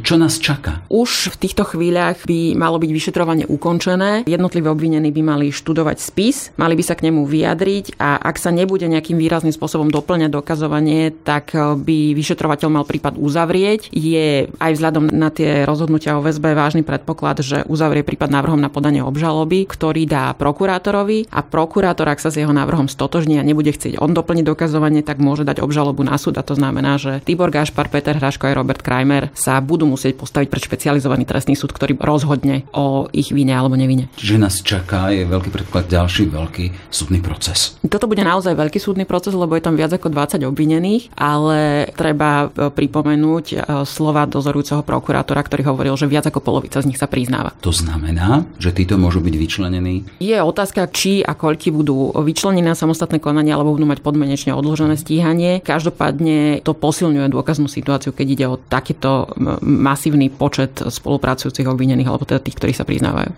čo 0.00 0.18
nás 0.18 0.42
čaká? 0.42 0.82
Už 0.90 1.34
v 1.34 1.40
týchto 1.46 1.62
chvíľach 1.62 2.26
by 2.26 2.58
malo 2.58 2.82
byť 2.82 2.90
vyšetrovanie 2.90 3.44
ukončené. 3.46 4.26
Jednotliví 4.26 4.66
obvinení 4.66 5.14
by 5.14 5.22
mali 5.22 5.46
študovať 5.54 5.96
spis, 6.00 6.50
mali 6.58 6.74
by 6.74 6.82
sa 6.82 6.98
k 6.98 7.10
nemu 7.10 7.22
vyjadriť 7.26 7.98
a 8.00 8.18
ak 8.18 8.36
sa 8.40 8.50
nebude 8.50 8.86
nejakým 8.90 9.18
výrazným 9.18 9.54
spôsobom 9.54 9.92
doplňať 9.92 10.30
dokazovanie, 10.32 11.12
tak 11.12 11.54
eh, 11.54 11.74
by 11.78 12.16
vyšetrovateľ 12.16 12.68
mal 12.70 12.84
prípad 12.88 13.18
uzavrieť. 13.20 13.92
Je 13.94 14.48
aj 14.48 14.72
vzhľadom 14.74 15.12
na 15.12 15.30
tie 15.30 15.62
rozhodnutia 15.68 16.18
o 16.18 16.24
väzbe 16.24 16.56
vážny 16.56 16.82
predpoklad, 16.82 17.44
že 17.44 17.62
uzavrie 17.68 18.02
prípad 18.06 18.30
návrhom 18.30 18.58
na 18.58 18.72
podanie 18.72 19.02
obžaloby, 19.04 19.66
ktorý 19.68 20.06
dá 20.06 20.32
prokurátorovi 20.34 21.30
a 21.30 21.40
prokurátor, 21.42 22.08
ak 22.10 22.22
sa 22.22 22.30
s 22.32 22.40
jeho 22.40 22.52
návrhom 22.52 22.90
stotožní 22.90 23.38
a 23.38 23.46
nebude 23.46 23.70
chcieť 23.70 23.98
on 24.00 24.12
doplniť 24.12 24.44
dokazovanie, 24.44 25.00
tak 25.06 25.22
môže 25.22 25.46
dať 25.46 25.62
obžalobu 25.62 26.02
na 26.02 26.16
súd 26.20 26.36
a 26.40 26.46
to 26.46 26.56
znamená, 26.56 26.96
že 27.00 27.22
Tibor 27.24 27.48
Gašpar, 27.48 27.88
Peter 27.88 28.16
Hraško 28.16 28.50
aj 28.50 28.54
Robert 28.56 28.82
Kramer 28.82 29.30
sa 29.34 29.58
budú 29.60 29.83
budú 29.84 30.00
musieť 30.00 30.16
postaviť 30.16 30.48
pred 30.48 30.64
špecializovaný 30.64 31.28
trestný 31.28 31.52
súd, 31.52 31.76
ktorý 31.76 32.00
rozhodne 32.00 32.64
o 32.72 33.04
ich 33.12 33.28
vine 33.36 33.52
alebo 33.52 33.76
nevine. 33.76 34.08
Čiže 34.16 34.40
nás 34.40 34.64
čaká 34.64 35.12
je 35.12 35.28
veľký 35.28 35.52
predpoklad 35.52 35.92
ďalší 35.92 36.32
veľký 36.32 36.88
súdny 36.88 37.20
proces. 37.20 37.76
Toto 37.84 38.08
bude 38.08 38.24
naozaj 38.24 38.56
veľký 38.56 38.80
súdny 38.80 39.04
proces, 39.04 39.36
lebo 39.36 39.52
je 39.52 39.60
tam 39.60 39.76
viac 39.76 39.92
ako 39.92 40.08
20 40.08 40.40
obvinených, 40.48 41.12
ale 41.12 41.92
treba 41.92 42.48
e, 42.48 42.72
pripomenúť 42.72 43.44
e, 43.52 43.56
slova 43.84 44.24
dozorujúceho 44.24 44.80
prokurátora, 44.80 45.44
ktorý 45.44 45.68
hovoril, 45.68 45.94
že 46.00 46.08
viac 46.08 46.24
ako 46.32 46.40
polovica 46.40 46.80
z 46.80 46.88
nich 46.88 46.96
sa 46.96 47.04
priznáva. 47.04 47.52
To 47.60 47.68
znamená, 47.68 48.48
že 48.56 48.72
títo 48.72 48.96
môžu 48.96 49.20
byť 49.20 49.34
vyčlenení? 49.36 50.08
Je 50.16 50.40
otázka, 50.40 50.88
či 50.88 51.20
a 51.20 51.36
koľky 51.36 51.68
budú 51.68 52.16
vyčlenení 52.16 52.64
na 52.64 52.72
samostatné 52.72 53.20
konanie 53.20 53.52
alebo 53.52 53.76
budú 53.76 53.84
mať 53.84 54.00
podmenečne 54.00 54.56
odložené 54.56 54.96
stíhanie. 54.96 55.60
Každopádne 55.60 56.64
to 56.64 56.72
posilňuje 56.72 57.28
dôkaznú 57.28 57.68
situáciu, 57.68 58.16
keď 58.16 58.26
ide 58.32 58.46
o 58.48 58.56
takéto 58.56 59.34
masívny 59.64 60.28
počet 60.28 60.76
spolupracujúcich 60.84 61.64
obvinených, 61.64 62.12
alebo 62.12 62.28
teda 62.28 62.44
tých, 62.44 62.60
ktorí 62.60 62.72
sa 62.76 62.84
priznávajú. 62.84 63.32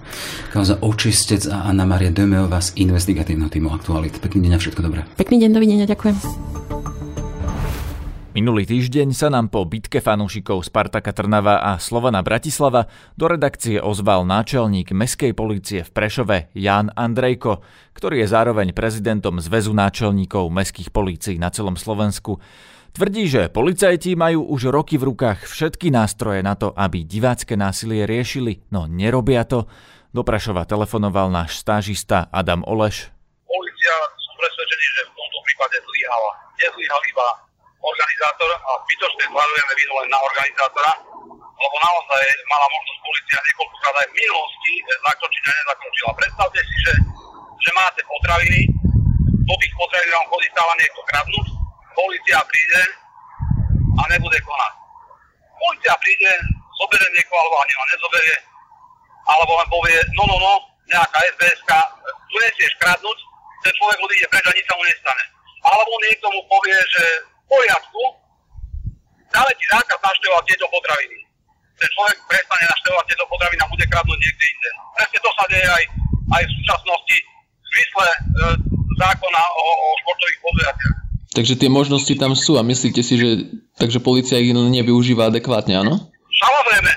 Kauza 0.51 0.77
Očistec 0.83 1.47
a 1.47 1.71
Anna 1.71 1.87
Maria 1.87 2.11
Demeová 2.11 2.59
z 2.59 2.75
investigatívneho 2.83 3.49
týmu 3.49 3.71
Aktualit. 3.71 4.19
Pekný 4.19 4.51
deň 4.51 4.53
a 4.53 4.61
všetko 4.61 4.81
dobré. 4.83 5.07
Pekný 5.15 5.47
deň, 5.47 5.51
dovidenia, 5.55 5.87
ďakujem. 5.87 6.19
Minulý 8.37 8.69
týždeň 8.69 9.17
sa 9.17 9.33
nám 9.33 9.49
po 9.49 9.65
bitke 9.65 10.05
fanúšikov 10.05 10.61
Spartaka 10.61 11.09
Trnava 11.17 11.57
a 11.57 11.81
Slovana 11.81 12.21
Bratislava 12.21 12.85
do 13.17 13.33
redakcie 13.33 13.81
ozval 13.81 14.29
náčelník 14.29 14.93
Mestskej 14.93 15.33
policie 15.33 15.81
v 15.81 15.89
Prešove 15.89 16.53
Jan 16.53 16.93
Andrejko, 16.93 17.65
ktorý 17.97 18.21
je 18.21 18.29
zároveň 18.29 18.77
prezidentom 18.77 19.41
Zväzu 19.41 19.73
náčelníkov 19.73 20.53
mestských 20.53 20.93
polícií 20.93 21.41
na 21.41 21.49
celom 21.49 21.81
Slovensku. 21.81 22.37
Tvrdí, 22.97 23.29
že 23.29 23.53
policajti 23.53 24.17
majú 24.17 24.49
už 24.57 24.73
roky 24.73 24.97
v 24.97 25.13
rukách 25.13 25.45
všetky 25.45 25.93
nástroje 25.93 26.41
na 26.41 26.57
to, 26.57 26.73
aby 26.73 27.05
divácké 27.05 27.53
násilie 27.53 28.09
riešili, 28.09 28.65
no 28.73 28.89
nerobia 28.89 29.45
to. 29.45 29.69
Do 30.17 30.25
Prašova 30.25 30.65
telefonoval 30.65 31.29
náš 31.29 31.61
stážista 31.61 32.25
Adam 32.33 32.65
Oleš. 32.65 33.13
Polícia 33.45 33.95
sú 34.17 34.33
presvedčení, 34.41 34.87
že 34.97 35.03
v 35.05 35.13
tomto 35.13 35.39
prípade 35.45 35.77
zlyhala. 35.77 36.31
Nezlyhal 36.57 37.03
iba 37.13 37.27
organizátor 37.85 38.51
a 38.65 38.71
zbytočne 38.89 39.25
zvaľujeme 39.29 39.73
vinu 39.77 39.93
len 40.01 40.09
na 40.09 40.17
organizátora, 40.17 40.93
lebo 41.37 41.77
naozaj 41.77 42.25
mala 42.49 42.67
možnosť 42.73 43.01
policia 43.05 43.39
niekoľkokrát 43.45 43.97
aj 44.01 44.07
v 44.09 44.17
minulosti 44.25 44.73
zakročiť 45.05 45.43
a 45.45 45.53
nezakročila. 45.53 46.11
Predstavte 46.17 46.61
si, 46.65 46.77
že, 46.81 46.95
že 47.61 47.71
máte 47.77 48.01
potraviny, 48.09 48.61
do 49.45 49.55
tých 49.61 49.75
potravín 49.77 50.17
vám 50.17 50.27
chodí 50.33 50.49
stále 50.49 50.73
niekto 50.81 51.01
kradnúť, 51.13 51.56
policia 51.97 52.39
príde 52.45 52.83
a 53.97 54.03
nebude 54.13 54.39
konať. 54.45 54.75
Policia 55.57 55.95
príde, 56.05 56.33
zoberie 56.77 57.09
niekoho, 57.17 57.41
alebo 57.41 57.57
ani 57.65 57.73
ho 57.73 57.85
nezoberie, 57.89 58.37
alebo 59.27 59.53
len 59.57 59.69
povie, 59.73 59.99
no, 60.15 60.25
no, 60.29 60.37
no, 60.37 60.55
nejaká 60.93 61.19
sps 61.35 61.61
tu 62.31 62.37
nesieš 62.45 62.73
kradnúť, 62.79 63.19
ten 63.65 63.73
človek 63.75 63.99
odíde 63.99 64.27
preč 64.29 64.45
a 64.45 64.53
nič 64.53 64.67
sa 64.69 64.77
mu 64.77 64.85
nestane. 64.85 65.25
Alebo 65.67 65.93
niekto 66.05 66.27
mu 66.31 66.41
povie, 66.47 66.79
že 66.95 67.05
v 67.27 67.45
poriadku, 67.51 68.03
dáme 69.33 69.53
ti 69.59 69.65
zákaz 69.73 69.99
naštevovať 69.99 70.45
tieto 70.47 70.67
potraviny. 70.71 71.19
Ten 71.77 71.89
človek 71.91 72.17
prestane 72.31 72.65
naštevovať 72.71 73.05
tieto 73.11 73.25
potraviny 73.27 73.61
a 73.65 73.73
bude 73.73 73.87
kradnúť 73.91 74.19
niekde 74.21 74.47
inde. 74.47 74.71
Presne 74.95 75.19
to 75.19 75.31
sa 75.35 75.45
deje 75.51 75.69
aj, 75.69 75.85
aj 76.37 76.43
v 76.47 76.55
súčasnosti 76.63 77.19
v 77.27 77.67
zmysle 77.75 78.07
e, 78.07 78.19
zákona 79.03 79.43
o, 79.43 79.67
o 79.67 79.89
športových 80.05 80.41
podujatiach. 80.41 81.06
Takže 81.37 81.61
tie 81.61 81.69
možnosti 81.69 82.09
tam 82.17 82.33
sú 82.33 82.57
a 82.57 82.65
myslíte 82.65 83.05
si, 83.05 83.21
že 83.21 83.29
takže 83.77 84.01
policia 84.01 84.41
ich 84.41 84.57
nevyužíva 84.57 85.29
adekvátne, 85.29 85.77
áno? 85.77 86.09
Samozrejme. 86.33 86.93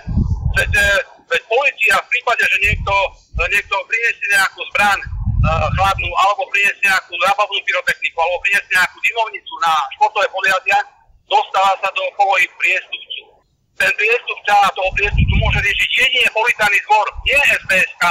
Veď, 0.55 0.71
e, 0.79 0.87
veď 1.27 1.41
policia 1.51 1.99
v 1.99 2.07
prípade, 2.07 2.43
že 2.47 2.57
niekto, 2.63 2.95
niekto 3.35 3.75
priniesie 3.91 4.27
nejakú 4.31 4.63
zbraň 4.71 4.99
uh, 5.43 5.67
chladnú, 5.75 6.07
alebo 6.23 6.47
priniesie 6.55 6.87
nejakú 6.87 7.13
zábavnú 7.19 7.59
pyrotechniku, 7.67 8.15
alebo 8.15 8.37
priniesie 8.47 8.71
nejakú 8.71 8.97
dimovnicu 9.03 9.53
na 9.59 9.73
športové 9.99 10.27
podujatia, 10.31 10.79
dostáva 11.27 11.75
sa 11.83 11.89
do 11.91 12.03
polohy 12.15 12.47
priestupcu. 12.55 13.43
Ten 13.75 13.91
priestupca 13.99 14.55
a 14.55 14.71
toho 14.71 14.91
priestupcu 14.95 15.35
môže 15.35 15.59
riešiť 15.59 15.89
jedine 15.99 16.29
policajný 16.31 16.79
zbor, 16.87 17.05
nie 17.27 17.39
SPSK. 17.67 18.03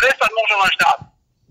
Trestať 0.00 0.30
môže 0.32 0.54
len 0.56 0.70
štát. 0.80 0.98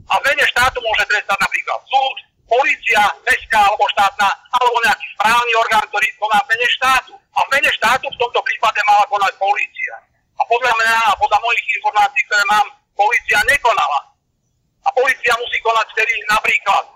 A 0.09 0.13
v 0.17 0.25
štátu 0.41 0.77
môže 0.81 1.03
trestať 1.05 1.38
napríklad 1.38 1.79
súd, 1.86 2.17
policia, 2.47 3.03
mestská 3.27 3.59
alebo 3.59 3.83
štátna, 3.91 4.27
alebo 4.55 4.77
nejaký 4.88 5.05
správny 5.19 5.51
orgán, 5.59 5.86
ktorý 6.07 6.23
koná 6.23 6.39
v 6.39 6.49
mene 6.55 6.67
štátu. 6.71 7.13
A 7.35 7.39
v 7.43 7.49
mene 7.51 7.69
štátu 7.75 8.05
v 8.07 8.19
tomto 8.19 8.39
prípade 8.39 8.79
mala 8.87 9.03
konať 9.11 9.33
policia. 9.35 9.95
A 10.39 10.41
podľa 10.47 10.71
mňa 10.79 10.95
a 11.11 11.13
podľa 11.19 11.39
mojich 11.43 11.65
informácií, 11.75 12.21
ktoré 12.31 12.43
mám, 12.47 12.67
policia 12.95 13.39
nekonala. 13.43 13.99
A 14.87 14.89
policia 14.95 15.33
musí 15.35 15.57
konať 15.59 15.87
vtedy 15.91 16.13
napríklad 16.31 16.83
e, 16.87 16.91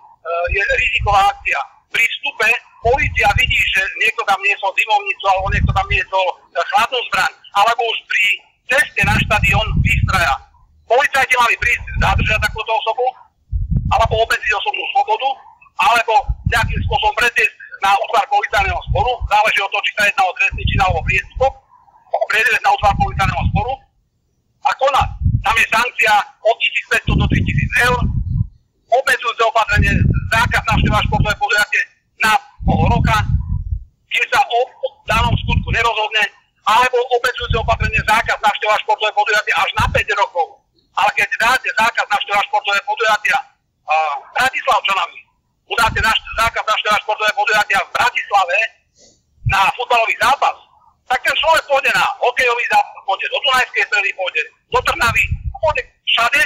je 0.56 0.64
riziková 0.64 1.28
akcia. 1.28 1.60
Pri 1.92 2.06
vstupe 2.08 2.48
policia 2.80 3.28
vidí, 3.36 3.60
že 3.76 3.84
niekto 4.00 4.24
tam 4.24 4.40
niesol 4.40 4.72
zimovnicu 4.80 5.26
alebo 5.28 5.48
niekto 5.52 5.72
tam 5.76 5.88
niesol 5.92 6.26
e, 6.32 6.36
chladnú 6.72 7.00
zbraň, 7.12 7.34
alebo 7.60 7.82
už 7.84 7.98
pri 8.08 8.24
ceste 8.72 9.02
na 9.04 9.16
štadión 9.28 9.68
výstraja. 9.84 10.40
Policajti 10.88 11.36
mali 11.36 11.56
prísť 11.60 11.84
zadržať 12.00 12.40
takúto 12.40 12.72
osobu, 12.80 13.06
alebo 13.92 14.24
obmedziť 14.24 14.52
osobnú 14.56 14.86
slobodu, 14.96 15.51
alebo 15.82 16.14
nejakým 16.46 16.80
spôsobom 16.86 17.16
pretiesť 17.18 17.54
na 17.82 17.92
útvar 17.98 18.26
policajného 18.30 18.82
sporu, 18.92 19.12
záleží 19.26 19.60
od 19.66 19.72
toho, 19.74 19.84
či 19.90 19.94
sa 19.98 20.04
jedná 20.06 20.24
o 20.30 20.36
trestný 20.38 20.64
čin 20.70 20.82
alebo 20.86 21.02
priestupok, 21.02 21.54
prediesť 22.30 22.62
na 22.62 22.72
útvar 22.78 22.94
policajného 23.02 23.44
sporu 23.50 23.74
a 24.62 24.72
konať. 24.78 25.10
Tam 25.42 25.56
je 25.58 25.66
sankcia 25.74 26.14
od 26.46 26.56
1500 27.10 27.18
do 27.18 27.26
3000 27.26 27.88
eur, 27.90 28.00
obmedzujúce 28.94 29.44
opatrenie, 29.50 29.94
zákaz 30.30 30.62
navštevovať 30.70 31.04
športové 31.10 31.36
podujatie 31.42 31.82
na 32.22 32.38
pol 32.62 32.86
roka, 32.86 33.18
kým 34.14 34.26
sa 34.30 34.42
o, 34.46 34.60
danom 35.10 35.34
skutku 35.34 35.70
nerozhodne, 35.74 36.24
alebo 36.62 36.98
obmedzujúce 37.18 37.58
opatrenie 37.58 38.02
zákaz 38.06 38.38
navštevovať 38.38 38.80
športové 38.86 39.12
podujatie 39.18 39.54
až 39.58 39.70
na 39.82 39.86
5 39.90 40.22
rokov. 40.22 40.62
Ale 40.94 41.10
keď 41.18 41.28
dáte 41.42 41.70
zákaz 41.74 42.06
navštevovať 42.06 42.46
športové 42.46 42.80
podujatia 42.86 43.40
Bratislavčanami. 44.38 45.31
Udáte 45.72 46.00
naš, 46.04 46.20
zákaz 46.36 46.64
naštevať 46.68 47.00
športové 47.08 47.32
podujatia 47.32 47.80
v 47.80 47.94
Bratislave 47.96 48.58
na 49.48 49.72
futbalový 49.72 50.16
zápas. 50.20 50.56
tak 51.08 51.20
ten 51.24 51.36
človek 51.36 51.64
pôjde 51.68 51.92
na 51.96 52.04
hokejový 52.24 52.66
zápas, 52.72 53.00
pôjde 53.08 53.28
do 53.32 53.40
Dunajskej 53.44 53.84
strely, 53.88 54.10
pôjde 54.16 54.42
do 54.68 54.80
Trnavy, 54.84 55.24
pôjde 55.60 55.84
všade, 56.08 56.42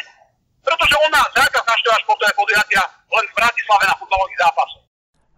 pretože 0.62 0.96
on 1.02 1.10
má 1.14 1.22
zákaz 1.34 1.64
naštevať 1.66 2.00
športové 2.06 2.32
podujatia 2.38 2.82
len 2.86 3.26
v 3.30 3.34
Bratislave 3.38 3.84
na 3.90 3.96
futbalových 3.98 4.42
zápasoch. 4.42 4.85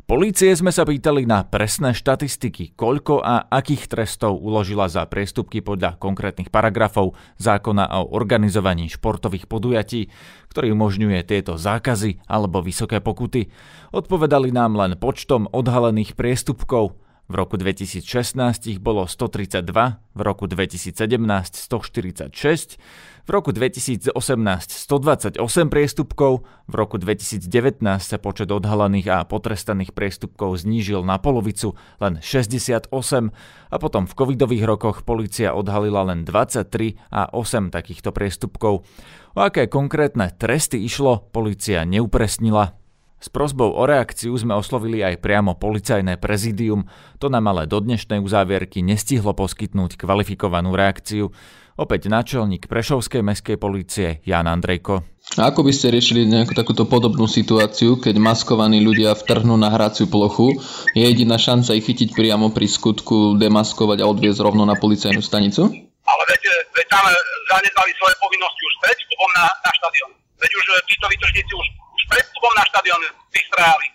Polície 0.08 0.56
sme 0.56 0.72
sa 0.72 0.88
pýtali 0.88 1.28
na 1.28 1.44
presné 1.44 1.92
štatistiky, 1.92 2.80
koľko 2.80 3.20
a 3.20 3.44
akých 3.52 3.92
trestov 3.92 4.40
uložila 4.40 4.88
za 4.88 5.04
priestupky 5.04 5.60
podľa 5.60 6.00
konkrétnych 6.00 6.48
paragrafov 6.48 7.12
zákona 7.36 7.92
o 7.92 8.16
organizovaní 8.16 8.88
športových 8.88 9.52
podujatí, 9.52 10.08
ktorý 10.48 10.72
umožňuje 10.80 11.28
tieto 11.28 11.60
zákazy 11.60 12.24
alebo 12.24 12.64
vysoké 12.64 13.04
pokuty. 13.04 13.52
Odpovedali 13.92 14.48
nám 14.56 14.80
len 14.80 14.96
počtom 14.96 15.44
odhalených 15.52 16.16
priestupkov– 16.16 16.96
v 17.28 17.34
roku 17.36 17.60
2016 17.60 18.72
ich 18.72 18.80
bolo 18.80 19.04
132, 19.04 19.68
v 20.16 20.22
roku 20.24 20.48
2017 20.48 20.96
146, 21.60 22.80
v 23.28 23.30
roku 23.30 23.52
2018 23.52 24.16
128 24.16 25.36
priestupkov, 25.68 26.48
v 26.72 26.74
roku 26.74 26.96
2019 26.96 27.84
sa 28.00 28.18
počet 28.18 28.48
odhalených 28.48 29.08
a 29.12 29.28
potrestaných 29.28 29.92
priestupkov 29.92 30.64
znížil 30.64 31.04
na 31.04 31.20
polovicu, 31.20 31.76
len 32.00 32.24
68 32.24 32.88
a 33.68 33.76
potom 33.76 34.08
v 34.08 34.14
covidových 34.16 34.64
rokoch 34.64 35.04
policia 35.04 35.52
odhalila 35.52 36.08
len 36.08 36.24
23 36.24 36.96
a 37.12 37.28
8 37.36 37.76
takýchto 37.76 38.16
priestupkov. 38.16 38.88
O 39.36 39.40
aké 39.44 39.68
konkrétne 39.68 40.32
tresty 40.32 40.80
išlo, 40.80 41.28
policia 41.36 41.84
neupresnila. 41.84 42.87
S 43.18 43.34
prosbou 43.34 43.74
o 43.74 43.84
reakciu 43.90 44.38
sme 44.38 44.54
oslovili 44.54 45.02
aj 45.02 45.18
priamo 45.26 45.58
policajné 45.58 46.22
prezídium, 46.22 46.86
to 47.18 47.34
nám 47.34 47.50
ale 47.50 47.66
do 47.66 47.82
dnešnej 47.82 48.22
uzávierky 48.22 48.86
nestihlo 48.86 49.34
poskytnúť 49.34 49.98
kvalifikovanú 49.98 50.78
reakciu. 50.78 51.34
Opäť 51.78 52.14
náčelník 52.14 52.70
Prešovskej 52.70 53.26
mestskej 53.26 53.58
policie 53.58 54.22
Jan 54.22 54.46
Andrejko. 54.46 55.02
A 55.38 55.50
ako 55.50 55.66
by 55.66 55.74
ste 55.74 55.94
riešili 55.94 56.30
nejakú 56.30 56.54
takúto 56.54 56.86
podobnú 56.86 57.26
situáciu, 57.26 57.98
keď 57.98 58.22
maskovaní 58.22 58.86
ľudia 58.86 59.18
vtrhnú 59.18 59.58
na 59.58 59.74
hraciu 59.74 60.06
plochu, 60.06 60.54
je 60.94 61.02
jediná 61.02 61.42
šanca 61.42 61.74
ich 61.74 61.90
chytiť 61.90 62.14
priamo 62.14 62.54
pri 62.54 62.70
skutku, 62.70 63.38
demaskovať 63.42 63.98
a 64.02 64.10
odviezť 64.14 64.46
rovno 64.46 64.62
na 64.66 64.78
policajnú 64.78 65.26
stanicu? 65.26 65.70
Ale 66.06 66.24
veď, 66.30 66.42
veď 66.70 66.86
tam 66.86 67.06
zanedbali 67.50 67.92
svoje 67.98 68.16
povinnosti 68.22 68.62
už 68.62 68.74
pred 68.82 68.98
vstupom 68.98 69.30
na, 69.38 69.46
na 69.46 69.72
štadión. 69.74 70.12
Veď 70.38 70.52
už 70.54 70.66
títo 70.86 71.06
vytržníci 71.10 71.54
už 71.58 71.68
pred 72.08 72.24
vstupom 72.24 72.54
na 72.56 72.64
štadión 72.72 73.02
vystrajali. 73.32 73.88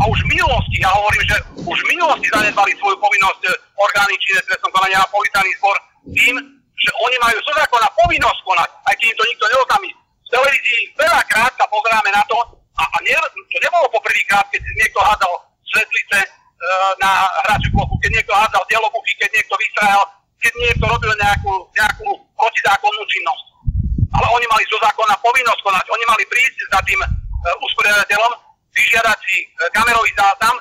A 0.00 0.02
už 0.10 0.18
v 0.26 0.30
minulosti, 0.34 0.76
ja 0.82 0.90
hovorím, 0.90 1.22
že 1.26 1.36
už 1.62 1.78
v 1.78 1.90
minulosti 1.94 2.26
zanedbali 2.32 2.72
svoju 2.78 2.96
povinnosť 2.98 3.42
eh, 3.46 3.54
orgány 3.78 4.14
činné 4.18 4.40
trestnom 4.46 4.72
konania 4.74 4.98
a 4.98 5.12
policajný 5.12 5.52
zbor 5.58 5.76
tým, 6.10 6.34
že 6.82 6.90
oni 7.06 7.16
majú 7.22 7.38
zo 7.46 7.52
zákona 7.54 7.88
povinnosť 7.94 8.40
konať, 8.42 8.68
aj 8.90 8.94
keď 8.98 9.06
im 9.06 9.18
to 9.18 9.28
nikto 9.30 9.46
neokamí. 9.54 9.90
V 10.26 10.28
televízii 10.34 10.82
veľakrát 10.98 11.52
sa 11.54 11.66
pozeráme 11.70 12.10
na 12.10 12.22
to, 12.26 12.38
a, 12.74 12.82
a 12.82 12.96
nie, 13.04 13.14
to 13.14 13.58
nebolo 13.62 13.86
poprvýkrát, 13.92 14.48
keď 14.50 14.62
niekto 14.80 14.98
hádal 15.04 15.32
svetlice 15.68 16.18
e, 16.24 16.28
na 16.98 17.28
hraciu 17.46 17.70
plochu, 17.70 17.94
keď 18.00 18.10
niekto 18.16 18.32
hádal 18.32 18.64
dielobuchy, 18.66 19.12
keď 19.20 19.30
niekto 19.38 19.54
vystrajal, 19.60 20.02
keď 20.40 20.52
niekto 20.58 20.84
robil 20.88 21.12
nejakú, 21.20 21.52
nejakú 21.78 22.08
protizákonnú 22.34 23.02
činnosť. 23.06 23.46
Ale 24.12 24.26
oni 24.34 24.46
mali 24.50 24.64
zo 24.66 24.78
zákona 24.82 25.14
povinnosť 25.20 25.60
konať. 25.62 25.84
Oni 25.88 26.04
mali 26.04 26.24
prísť 26.28 26.58
za 26.68 26.80
tým 26.84 27.00
usporiadateľom, 27.42 28.32
vyžiadať 28.72 29.18
si 29.28 29.36
e, 29.42 29.46
kamerový 29.74 30.10
záznam, 30.16 30.56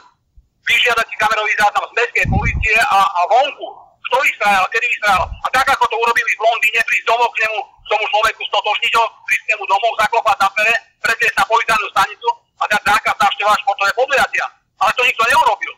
vyžiadať 0.67 1.05
si 1.07 1.15
kamerový 1.17 1.53
záznam 1.57 1.85
z 1.87 1.93
mestskej 1.95 2.25
policie 2.27 2.77
a, 2.77 2.99
a 3.01 3.21
vonku, 3.31 3.67
kto 4.11 4.15
vystrajal, 4.27 4.65
kedy 4.73 4.85
vystrajal. 4.91 5.23
A 5.23 5.47
tak, 5.55 5.67
ako 5.71 5.85
to 5.87 5.95
urobili 5.95 6.31
v 6.35 6.43
Londýne, 6.43 6.81
prísť 6.83 7.07
domov 7.07 7.29
k 7.31 7.47
nemu, 7.47 7.59
k 7.63 7.87
tomu 7.87 8.05
človeku 8.11 8.41
stotožniť 8.43 8.93
ho, 8.99 9.05
prísť 9.23 9.43
k 9.47 9.49
nemu 9.55 9.63
domov, 9.69 9.91
zaklopať 10.01 10.37
na 10.41 10.49
pere, 10.51 10.73
pretiesť 10.99 11.35
na 11.39 11.45
policajnú 11.47 11.87
stanicu 11.95 12.29
a 12.59 12.63
dať 12.67 12.81
zákaz 12.85 13.15
návštevovať 13.17 13.59
športové 13.63 13.91
podujatia. 13.95 14.45
Ale 14.81 14.91
to 14.97 15.01
nikto 15.07 15.23
neurobil. 15.29 15.73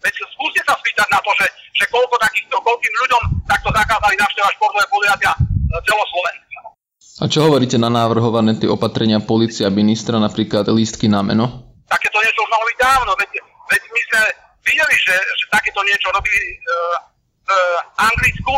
Veď 0.00 0.14
skúste 0.38 0.60
sa 0.62 0.74
spýtať 0.78 1.08
na 1.10 1.18
to, 1.18 1.30
že, 1.42 1.46
že 1.74 1.84
koľko 1.90 2.14
takýchto, 2.20 2.56
koľkým 2.62 2.94
ľuďom 3.02 3.22
takto 3.50 3.68
zakázali 3.74 4.14
návštevovať 4.14 4.52
športové 4.54 4.86
podujatia 4.86 5.32
e, 5.34 5.40
celoslovenské. 5.82 6.45
A 7.16 7.32
čo 7.32 7.48
hovoríte 7.48 7.80
na 7.80 7.88
návrhované 7.88 8.60
tie 8.60 8.68
opatrenia 8.68 9.24
policia 9.24 9.72
ministra, 9.72 10.20
napríklad 10.20 10.68
lístky 10.68 11.08
na 11.08 11.24
meno? 11.24 11.64
Takéto 11.88 12.20
niečo 12.20 12.44
už 12.44 12.50
malo 12.52 12.64
byť 12.68 12.76
dávno, 12.76 13.10
veď, 13.16 13.30
veď 13.72 13.82
my 13.88 14.00
sme 14.04 14.22
videli, 14.68 14.96
že, 15.00 15.16
že 15.16 15.44
takéto 15.48 15.80
niečo 15.80 16.12
robí 16.12 16.36
e, 16.36 16.54
v 17.48 17.50
Anglicku. 17.96 18.52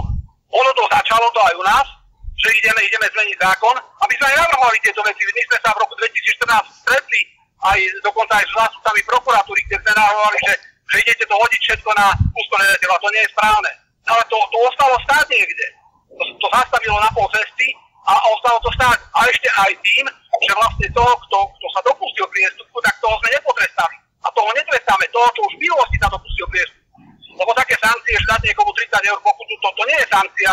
Ono 0.51 0.71
to 0.75 0.85
začalo 0.91 1.31
to 1.31 1.39
aj 1.39 1.55
u 1.55 1.65
nás, 1.71 1.87
že 2.35 2.51
ideme, 2.51 2.83
ideme 2.83 3.07
zmeniť 3.07 3.39
zákon. 3.39 3.79
A 3.79 4.03
my 4.11 4.15
sme 4.19 4.27
aj 4.27 4.37
navrhovali 4.43 4.79
tieto 4.83 5.07
veci. 5.07 5.23
My 5.23 5.43
sme 5.55 5.59
sa 5.63 5.71
v 5.79 5.83
roku 5.87 5.95
2014 5.95 6.83
stretli 6.83 7.21
aj 7.63 7.79
dokonca 8.03 8.43
aj 8.43 8.47
s 8.47 8.55
zástupcami 8.59 9.01
prokuratúry, 9.07 9.61
kde 9.71 9.79
sme 9.87 9.93
navrhovali, 9.95 10.39
že, 10.51 10.55
že 10.91 10.97
idete 11.07 11.25
to 11.31 11.35
hodiť 11.39 11.61
všetko 11.63 11.91
na 11.95 12.11
usporiadateľa. 12.35 13.03
To 13.07 13.11
nie 13.15 13.23
je 13.23 13.33
správne. 13.39 13.71
Ale 14.11 14.23
to, 14.27 14.39
to 14.51 14.59
ostalo 14.67 14.99
stáť 15.07 15.31
niekde. 15.31 15.67
To, 16.11 16.25
to 16.43 16.47
zastavilo 16.51 16.99
na 16.99 17.11
pol 17.15 17.31
cesty 17.31 17.71
a 18.09 18.15
ostalo 18.33 18.59
to 18.65 18.71
stáť. 18.73 18.99
A 19.13 19.21
ešte 19.29 19.49
aj 19.53 19.73
tým, 19.85 20.05
že 20.49 20.53
vlastne 20.57 20.89
toho, 20.97 21.13
kto, 21.29 21.39
kto 21.61 21.67
sa 21.77 21.81
dopustil 21.85 22.27
priestupku, 22.33 22.79
tak 22.81 22.97
toho 23.05 23.15
sme 23.21 23.29
nepotrestali. 23.37 23.97
A 24.25 24.29
toho 24.33 24.51
netrestáme, 24.57 25.05
toho, 25.13 25.29
čo 25.37 25.41
už 25.45 25.53
v 25.61 25.63
minulosti 25.69 25.97
sa 26.01 26.09
dopustil 26.09 26.47
priestupku. 26.49 26.99
Lebo 27.39 27.53
také 27.55 27.77
sankcie, 27.79 28.17
že 28.17 28.27
dať 28.27 28.41
niekomu 28.51 28.71
30 28.73 29.11
eur 29.13 29.19
pokutu, 29.21 29.55
to, 29.61 29.69
to 29.77 29.83
nie 29.87 29.99
je 30.01 30.07
sankcia. 30.09 30.53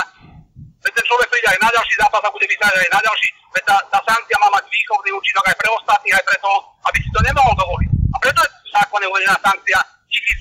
Veď 0.86 0.92
ten 1.02 1.06
človek 1.10 1.28
príde 1.34 1.50
aj 1.50 1.60
na 1.66 1.70
ďalší 1.74 1.96
zápas 1.98 2.22
a 2.22 2.30
bude 2.30 2.46
vyzerať 2.46 2.78
aj 2.78 2.92
na 2.94 3.02
ďalší. 3.02 3.30
Veď 3.58 3.64
tá, 3.66 3.78
tá 3.90 4.00
sankcia 4.06 4.38
má 4.38 4.50
mať 4.54 4.64
výchovný 4.70 5.10
účinok 5.18 5.46
aj 5.50 5.58
pre 5.58 5.70
ostatných, 5.74 6.14
aj 6.14 6.26
pre 6.30 6.38
toho, 6.44 6.58
aby 6.86 6.98
si 7.02 7.10
to 7.10 7.20
nemohol 7.26 7.54
dovoliť. 7.58 7.90
A 7.90 8.18
preto 8.22 8.40
je 8.46 8.50
v 8.54 8.70
zákone 8.70 9.06
uvedená 9.10 9.36
sankcia 9.42 9.80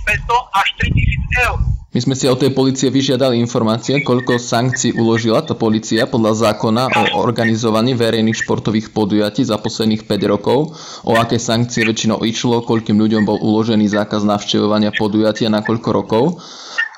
1500 0.04 0.60
až 0.60 0.68
3000 0.84 1.46
eur. 1.48 1.58
My 1.94 2.02
sme 2.02 2.18
si 2.18 2.26
od 2.26 2.42
tej 2.42 2.50
policie 2.50 2.90
vyžiadali 2.90 3.38
informácie, 3.38 4.02
koľko 4.02 4.42
sankcií 4.42 4.98
uložila 4.98 5.46
tá 5.46 5.54
policia 5.54 6.10
podľa 6.10 6.50
zákona 6.50 6.90
o 6.90 7.22
organizovaní 7.22 7.94
verejných 7.94 8.34
športových 8.34 8.90
podujatí 8.90 9.46
za 9.46 9.62
posledných 9.62 10.02
5 10.02 10.26
rokov, 10.26 10.74
o 11.06 11.14
aké 11.14 11.38
sankcie 11.38 11.86
väčšinou 11.86 12.26
išlo, 12.26 12.66
koľkým 12.66 12.98
ľuďom 12.98 13.22
bol 13.22 13.38
uložený 13.38 13.86
zákaz 13.86 14.26
navštevovania 14.26 14.90
podujatia 14.90 15.46
na 15.46 15.62
koľko 15.62 15.88
rokov. 15.94 16.24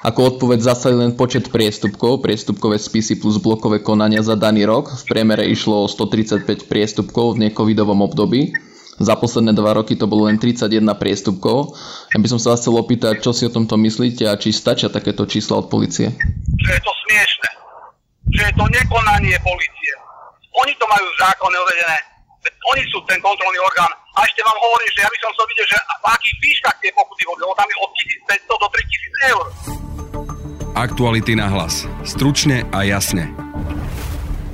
Ako 0.01 0.41
odpoveď 0.41 0.65
zasali 0.65 0.97
len 0.97 1.13
počet 1.13 1.53
priestupkov, 1.53 2.25
priestupkové 2.25 2.81
spisy 2.81 3.21
plus 3.21 3.37
blokové 3.37 3.85
konania 3.85 4.25
za 4.25 4.33
daný 4.33 4.65
rok. 4.65 4.97
V 4.97 5.13
priemere 5.13 5.45
išlo 5.45 5.85
o 5.85 5.93
135 5.93 6.73
priestupkov 6.73 7.37
v 7.37 7.53
necovidovom 7.53 8.01
období. 8.01 8.49
Za 8.97 9.13
posledné 9.21 9.53
dva 9.53 9.77
roky 9.77 9.93
to 9.93 10.09
bolo 10.09 10.25
len 10.25 10.41
31 10.41 10.81
priestupkov. 10.97 11.77
Ja 12.17 12.19
by 12.21 12.29
som 12.33 12.41
sa 12.41 12.57
vás 12.57 12.65
chcel 12.65 12.81
opýtať, 12.81 13.21
čo 13.21 13.37
si 13.37 13.45
o 13.45 13.53
tomto 13.53 13.77
myslíte 13.77 14.25
a 14.25 14.41
či 14.41 14.57
stačia 14.57 14.89
takéto 14.89 15.29
čísla 15.29 15.61
od 15.61 15.69
policie? 15.69 16.17
Že 16.65 16.71
je 16.73 16.81
to 16.81 16.93
smiešne. 17.05 17.51
Že 18.33 18.43
je 18.49 18.55
to 18.57 18.65
nekonanie 18.73 19.37
policie. 19.45 19.93
Oni 20.65 20.73
to 20.81 20.89
majú 20.89 21.05
v 21.05 21.17
zákone 21.21 21.57
uvedené. 21.61 21.99
Oni 22.73 22.83
sú 22.89 22.99
ten 23.05 23.21
kontrolný 23.21 23.61
orgán. 23.61 23.93
A 24.17 24.25
ešte 24.25 24.41
vám 24.41 24.57
hovorím, 24.57 24.91
že 24.97 25.01
ja 25.05 25.11
by 25.13 25.19
som 25.21 25.31
chcel 25.37 25.47
vidieť, 25.53 25.69
že 25.69 25.79
v 25.79 26.05
akých 26.09 26.37
výškach 26.41 26.77
tie 26.81 26.91
pokuty 26.97 27.23
boli, 27.29 27.41
lebo 27.45 27.53
tam 27.53 27.69
je 27.69 27.77
od 27.85 27.91
1500 28.49 28.63
do 28.65 28.69
3000 28.73 29.31
eur. 29.37 29.45
Aktuality 30.73 31.37
na 31.37 31.53
hlas. 31.53 31.85
Stručne 32.01 32.65
a 32.73 32.81
jasne. 32.89 33.46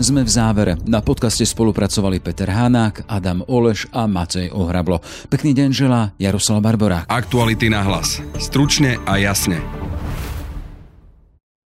Sme 0.02 0.26
v 0.26 0.34
závere. 0.34 0.74
Na 0.82 0.98
podcaste 0.98 1.46
spolupracovali 1.46 2.18
Peter 2.18 2.50
Hanák, 2.50 3.06
Adam 3.06 3.46
Oleš 3.46 3.86
a 3.94 4.10
Matej 4.10 4.50
Ohrablo. 4.50 4.98
Pekný 5.30 5.54
deň 5.54 5.70
želá 5.70 6.10
Jaroslav 6.18 6.58
Barborák. 6.58 7.06
Aktuality 7.06 7.70
na 7.70 7.86
hlas. 7.86 8.18
Stručne 8.34 8.98
a 9.06 9.22
jasne. 9.22 9.81